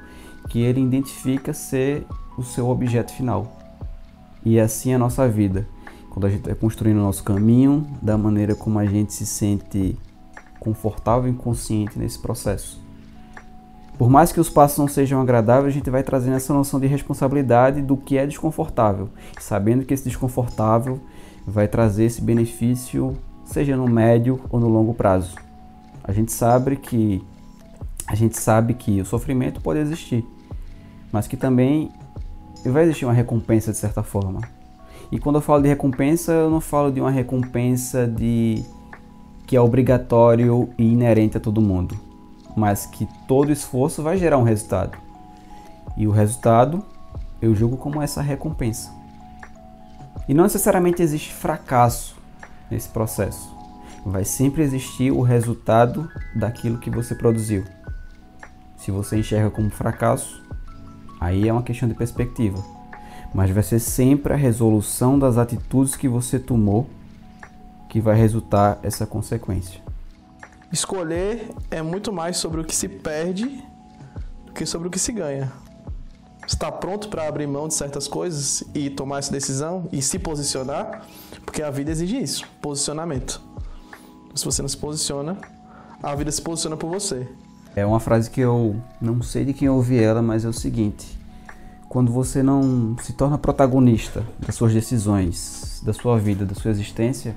que 0.50 0.62
ele 0.62 0.82
identifica 0.82 1.54
ser 1.54 2.06
o 2.38 2.44
seu 2.44 2.68
objeto 2.68 3.12
final. 3.14 3.60
E 4.44 4.58
é 4.58 4.62
assim 4.62 4.94
a 4.94 5.00
nossa 5.00 5.28
vida. 5.28 5.68
Quando 6.10 6.26
a 6.26 6.30
gente 6.30 6.46
vai 6.46 6.56
construindo 6.56 6.98
o 6.98 7.04
nosso 7.04 7.24
caminho, 7.24 7.86
da 8.02 8.18
maneira 8.18 8.56
como 8.56 8.80
a 8.80 8.86
gente 8.86 9.14
se 9.14 9.26
sente 9.26 9.98
confortável 10.66 11.32
e 11.32 11.36
consciente 11.36 12.00
nesse 12.00 12.18
processo. 12.18 12.84
Por 14.00 14.10
mais 14.10 14.32
que 14.32 14.40
os 14.40 14.50
passos 14.50 14.80
não 14.80 14.88
sejam 14.88 15.22
agradáveis, 15.22 15.74
a 15.74 15.78
gente 15.78 15.90
vai 15.90 16.04
trazendo 16.04 16.36
essa 16.36 16.54
noção 16.54 16.80
de 16.80 16.88
responsabilidade 16.88 17.82
do 17.82 17.96
que 17.96 18.18
é 18.18 18.26
desconfortável, 18.26 19.10
sabendo 19.40 19.86
que 19.86 19.94
esse 19.94 20.04
desconfortável 20.04 21.00
vai 21.48 21.68
trazer 21.68 22.06
esse 22.06 22.22
benefício, 22.22 23.16
seja 23.46 23.78
no 23.78 23.88
médio 23.88 24.42
ou 24.50 24.60
no 24.60 24.68
longo 24.68 24.94
prazo. 24.94 25.36
A 26.04 26.12
gente 26.12 26.34
sabe 26.34 26.76
que 26.76 27.24
a 28.08 28.16
gente 28.16 28.38
sabe 28.38 28.74
que 28.74 29.00
o 29.00 29.06
sofrimento 29.06 29.62
pode 29.62 29.80
existir, 29.80 30.26
mas 31.12 31.28
que 31.28 31.38
também 31.38 31.90
vai 32.66 32.84
existir 32.84 33.06
uma 33.06 33.14
recompensa 33.14 33.72
de 33.72 33.78
certa 33.78 34.04
forma. 34.04 34.42
E 35.12 35.20
quando 35.20 35.36
eu 35.36 35.42
falo 35.42 35.62
de 35.62 35.70
recompensa, 35.70 36.32
eu 36.32 36.50
não 36.50 36.60
falo 36.60 36.92
de 36.92 37.00
uma 37.00 37.12
recompensa 37.12 38.08
de 38.08 38.64
que 39.46 39.56
é 39.56 39.62
obrigatório 39.62 40.70
e 40.78 40.84
inerente 40.84 41.38
a 41.38 41.40
todo 41.40 41.62
mundo 41.62 42.06
mas 42.56 42.86
que 42.86 43.08
todo 43.28 43.52
esforço 43.52 44.02
vai 44.02 44.18
gerar 44.18 44.38
um 44.38 44.44
resultado. 44.44 44.98
E 45.98 46.08
o 46.08 46.12
resultado 46.12 46.84
eu 47.42 47.54
julgo 47.54 47.78
como 47.78 48.02
essa 48.02 48.22
recompensa. 48.22 48.92
E 50.28 50.34
não 50.34 50.46
necessariamente 50.46 51.02
existe 51.02 51.34
fracasso 51.34 52.16
nesse 52.72 52.88
processo. 52.90 53.54
Vai 54.06 54.24
sempre 54.24 54.64
existir 54.64 55.12
o 55.12 55.22
resultado 55.22 56.10
daquilo 56.36 56.80
que 56.80 56.90
você 56.90 57.14
produziu. 57.14 57.66
Se 58.78 58.90
você 58.92 59.18
enxerga 59.18 59.50
como 59.50 59.70
fracasso, 59.70 60.42
aí 61.20 61.48
é 61.48 61.52
uma 61.52 61.64
questão 61.64 61.90
de 61.90 61.96
perspectiva. 61.96 62.64
Mas 63.34 63.50
vai 63.50 63.64
ser 63.64 63.80
sempre 63.80 64.34
a 64.34 64.38
resolução 64.38 65.20
das 65.20 65.38
atitudes 65.38 65.96
que 65.96 66.08
você 66.08 66.40
tomou 66.40 66.88
que 67.96 68.02
vai 68.02 68.18
resultar 68.18 68.78
essa 68.84 69.06
consequência. 69.06 69.80
Escolher 70.70 71.48
é 71.72 71.82
muito 71.82 72.12
mais 72.12 72.36
sobre 72.36 72.60
o 72.60 72.66
que 72.66 72.76
se 72.76 72.90
perde 72.90 73.64
do 74.46 74.52
que 74.52 74.66
sobre 74.66 74.90
o 74.90 74.92
que 74.92 75.00
se 75.00 75.14
ganha. 75.14 75.50
está 76.46 76.70
pronto 76.70 77.08
para 77.08 77.26
abrir 77.26 77.48
mão 77.48 77.70
de 77.70 77.74
certas 77.74 78.06
coisas 78.06 78.66
e 78.74 78.90
tomar 78.90 79.20
essa 79.20 79.32
decisão 79.32 79.88
e 79.94 80.02
se 80.02 80.20
posicionar? 80.20 81.06
Porque 81.46 81.64
a 81.64 81.72
vida 81.72 81.90
exige 81.90 82.22
isso, 82.22 82.46
posicionamento. 82.62 83.42
Se 84.36 84.44
você 84.44 84.62
não 84.62 84.68
se 84.68 84.76
posiciona, 84.76 85.38
a 86.04 86.14
vida 86.16 86.30
se 86.34 86.42
posiciona 86.42 86.76
por 86.76 86.90
você. 86.90 87.26
É 87.78 87.86
uma 87.86 88.02
frase 88.02 88.30
que 88.30 88.42
eu 88.42 88.76
não 89.00 89.22
sei 89.22 89.46
de 89.46 89.54
quem 89.54 89.70
ouvi 89.70 89.98
ela, 89.98 90.22
mas 90.22 90.44
é 90.44 90.50
o 90.50 90.54
seguinte: 90.54 91.18
quando 91.88 92.12
você 92.12 92.44
não 92.44 92.98
se 93.02 93.14
torna 93.14 93.38
protagonista 93.38 94.22
das 94.38 94.54
suas 94.54 94.74
decisões, 94.74 95.82
da 95.82 95.94
sua 95.94 96.20
vida, 96.20 96.46
da 96.46 96.56
sua 96.56 96.72
existência, 96.72 97.34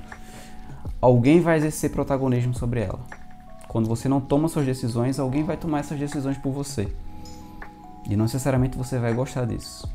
alguém 1.01 1.41
vai 1.41 1.57
exercer 1.57 1.91
protagonismo 1.91 2.55
sobre 2.55 2.81
ela. 2.81 3.01
Quando 3.69 3.87
você 3.87 4.09
não 4.09 4.21
toma 4.21 4.49
suas 4.49 4.64
decisões, 4.64 5.19
alguém 5.19 5.45
vai 5.45 5.57
tomar 5.57 5.81
essas 5.81 5.99
decisões 5.99 6.38
por 6.38 6.53
você. 6.53 6.88
E 8.09 8.17
não 8.17 8.25
necessariamente 8.25 8.79
você 8.79 8.99
vai 8.99 9.12
gostar 9.12 9.45
disso. 9.45 9.87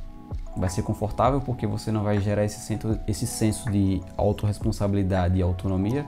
Vai 0.56 0.70
ser 0.70 0.84
confortável 0.84 1.42
porque 1.42 1.66
você 1.66 1.92
não 1.92 2.04
vai 2.04 2.20
gerar 2.20 2.46
esse 2.46 2.60
senso, 2.60 3.00
esse 3.08 3.26
senso 3.26 3.72
de 3.72 4.02
autorresponsabilidade 4.16 5.40
e 5.40 5.42
autonomia, 5.42 6.06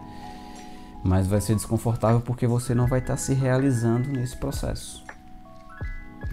mas 1.04 1.26
vai 1.26 1.42
ser 1.42 1.56
desconfortável 1.56 2.22
porque 2.22 2.46
você 2.46 2.76
não 2.76 2.86
vai 2.86 3.00
estar 3.00 3.18
se 3.18 3.34
realizando 3.34 4.10
nesse 4.10 4.38
processo. 4.38 5.04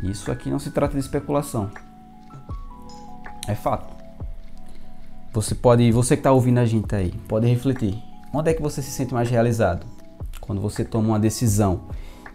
Isso 0.02 0.30
aqui 0.30 0.50
não 0.50 0.58
se 0.58 0.70
trata 0.70 0.92
de 0.92 1.00
especulação. 1.00 1.70
É 3.48 3.54
fato. 3.54 3.96
Você 5.32 5.54
pode, 5.54 5.90
você 5.90 6.14
que 6.14 6.20
está 6.20 6.32
ouvindo 6.32 6.58
a 6.58 6.66
gente 6.66 6.94
aí, 6.94 7.10
pode 7.26 7.46
refletir. 7.46 8.11
Onde 8.34 8.50
é 8.50 8.54
que 8.54 8.62
você 8.62 8.80
se 8.80 8.90
sente 8.90 9.12
mais 9.12 9.28
realizado? 9.28 9.86
Quando 10.40 10.60
você 10.60 10.84
toma 10.84 11.08
uma 11.08 11.20
decisão 11.20 11.82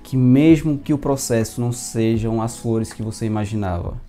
que 0.04 0.16
mesmo 0.16 0.78
que 0.78 0.94
o 0.94 0.98
processo 0.98 1.60
não 1.60 1.72
sejam 1.72 2.42
as 2.42 2.56
flores 2.56 2.94
que 2.94 3.02
você 3.02 3.26
imaginava, 3.26 4.00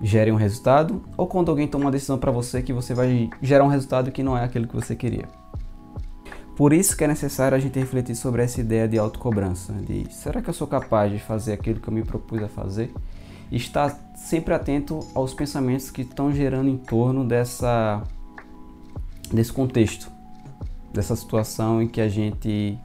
gere 0.00 0.30
um 0.30 0.36
resultado, 0.36 1.02
ou 1.16 1.26
quando 1.26 1.50
alguém 1.50 1.66
toma 1.66 1.86
uma 1.86 1.90
decisão 1.90 2.18
para 2.18 2.30
você 2.30 2.62
que 2.62 2.72
você 2.72 2.94
vai 2.94 3.28
gerar 3.42 3.64
um 3.64 3.68
resultado 3.68 4.12
que 4.12 4.22
não 4.22 4.38
é 4.38 4.44
aquilo 4.44 4.68
que 4.68 4.74
você 4.74 4.94
queria. 4.94 5.28
Por 6.56 6.72
isso 6.72 6.96
que 6.96 7.04
é 7.04 7.08
necessário 7.08 7.56
a 7.56 7.60
gente 7.60 7.78
refletir 7.78 8.14
sobre 8.14 8.42
essa 8.42 8.60
ideia 8.60 8.88
de 8.88 8.98
autocobrança, 8.98 9.72
de 9.72 10.06
será 10.12 10.40
que 10.40 10.48
eu 10.48 10.54
sou 10.54 10.66
capaz 10.66 11.12
de 11.12 11.18
fazer 11.18 11.52
aquilo 11.52 11.80
que 11.80 11.88
eu 11.88 11.94
me 11.94 12.02
propus 12.02 12.42
a 12.42 12.48
fazer? 12.48 12.92
E 13.50 13.56
estar 13.56 13.96
sempre 14.14 14.54
atento 14.54 15.00
aos 15.14 15.34
pensamentos 15.34 15.90
que 15.90 16.02
estão 16.02 16.32
gerando 16.32 16.68
em 16.68 16.76
torno 16.76 17.24
dessa 17.24 18.02
desse 19.32 19.52
contexto, 19.52 20.10
dessa 20.92 21.14
situação 21.14 21.82
em 21.82 21.88
que 21.88 22.00
a 22.00 22.08
gente 22.08 22.78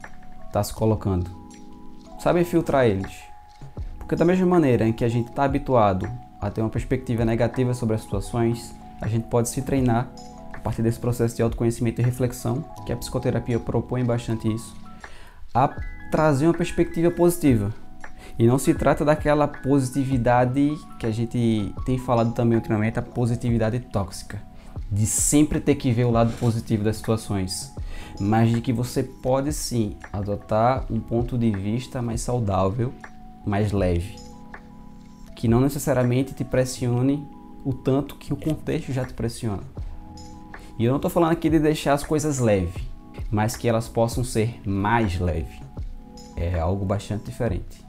está 0.46 0.62
se 0.62 0.72
colocando 0.72 1.44
saber 2.24 2.44
filtrar 2.44 2.86
eles. 2.86 3.12
Porque 3.98 4.16
da 4.16 4.24
mesma 4.24 4.46
maneira 4.46 4.88
em 4.88 4.94
que 4.94 5.04
a 5.04 5.08
gente 5.10 5.28
está 5.28 5.44
habituado 5.44 6.08
a 6.40 6.50
ter 6.50 6.62
uma 6.62 6.70
perspectiva 6.70 7.22
negativa 7.22 7.74
sobre 7.74 7.94
as 7.94 8.00
situações, 8.00 8.74
a 9.00 9.06
gente 9.06 9.28
pode 9.28 9.50
se 9.50 9.60
treinar 9.60 10.08
a 10.54 10.58
partir 10.58 10.80
desse 10.80 10.98
processo 10.98 11.36
de 11.36 11.42
autoconhecimento 11.42 12.00
e 12.00 12.04
reflexão, 12.04 12.64
que 12.86 12.92
a 12.92 12.96
psicoterapia 12.96 13.60
propõe 13.60 14.02
bastante 14.02 14.50
isso, 14.50 14.74
a 15.52 15.68
trazer 16.10 16.46
uma 16.46 16.54
perspectiva 16.54 17.10
positiva. 17.10 17.70
E 18.38 18.46
não 18.46 18.58
se 18.58 18.72
trata 18.72 19.04
daquela 19.04 19.46
positividade 19.46 20.72
que 20.98 21.04
a 21.04 21.10
gente 21.10 21.74
tem 21.84 21.98
falado 21.98 22.32
também 22.32 22.56
ultimamente, 22.56 22.98
a 22.98 23.02
positividade 23.02 23.80
tóxica, 23.80 24.40
de 24.90 25.06
sempre 25.06 25.60
ter 25.60 25.74
que 25.74 25.92
ver 25.92 26.04
o 26.04 26.10
lado 26.10 26.32
positivo 26.38 26.84
das 26.84 26.96
situações 26.96 27.74
mas 28.20 28.50
de 28.50 28.60
que 28.60 28.72
você 28.72 29.02
pode 29.02 29.52
sim 29.52 29.96
adotar 30.12 30.86
um 30.90 31.00
ponto 31.00 31.36
de 31.36 31.50
vista 31.50 32.00
mais 32.00 32.20
saudável, 32.20 32.92
mais 33.44 33.72
leve, 33.72 34.16
que 35.34 35.48
não 35.48 35.60
necessariamente 35.60 36.32
te 36.32 36.44
pressione 36.44 37.26
o 37.64 37.72
tanto 37.72 38.16
que 38.16 38.32
o 38.32 38.36
contexto 38.36 38.92
já 38.92 39.04
te 39.04 39.14
pressiona. 39.14 39.62
E 40.78 40.84
eu 40.84 40.90
não 40.90 40.96
estou 40.96 41.10
falando 41.10 41.32
aqui 41.32 41.48
de 41.48 41.58
deixar 41.58 41.94
as 41.94 42.04
coisas 42.04 42.38
leves, 42.38 42.82
mas 43.30 43.56
que 43.56 43.68
elas 43.68 43.88
possam 43.88 44.22
ser 44.22 44.60
mais 44.66 45.18
leves. 45.18 45.62
É 46.36 46.58
algo 46.58 46.84
bastante 46.84 47.24
diferente. 47.24 47.83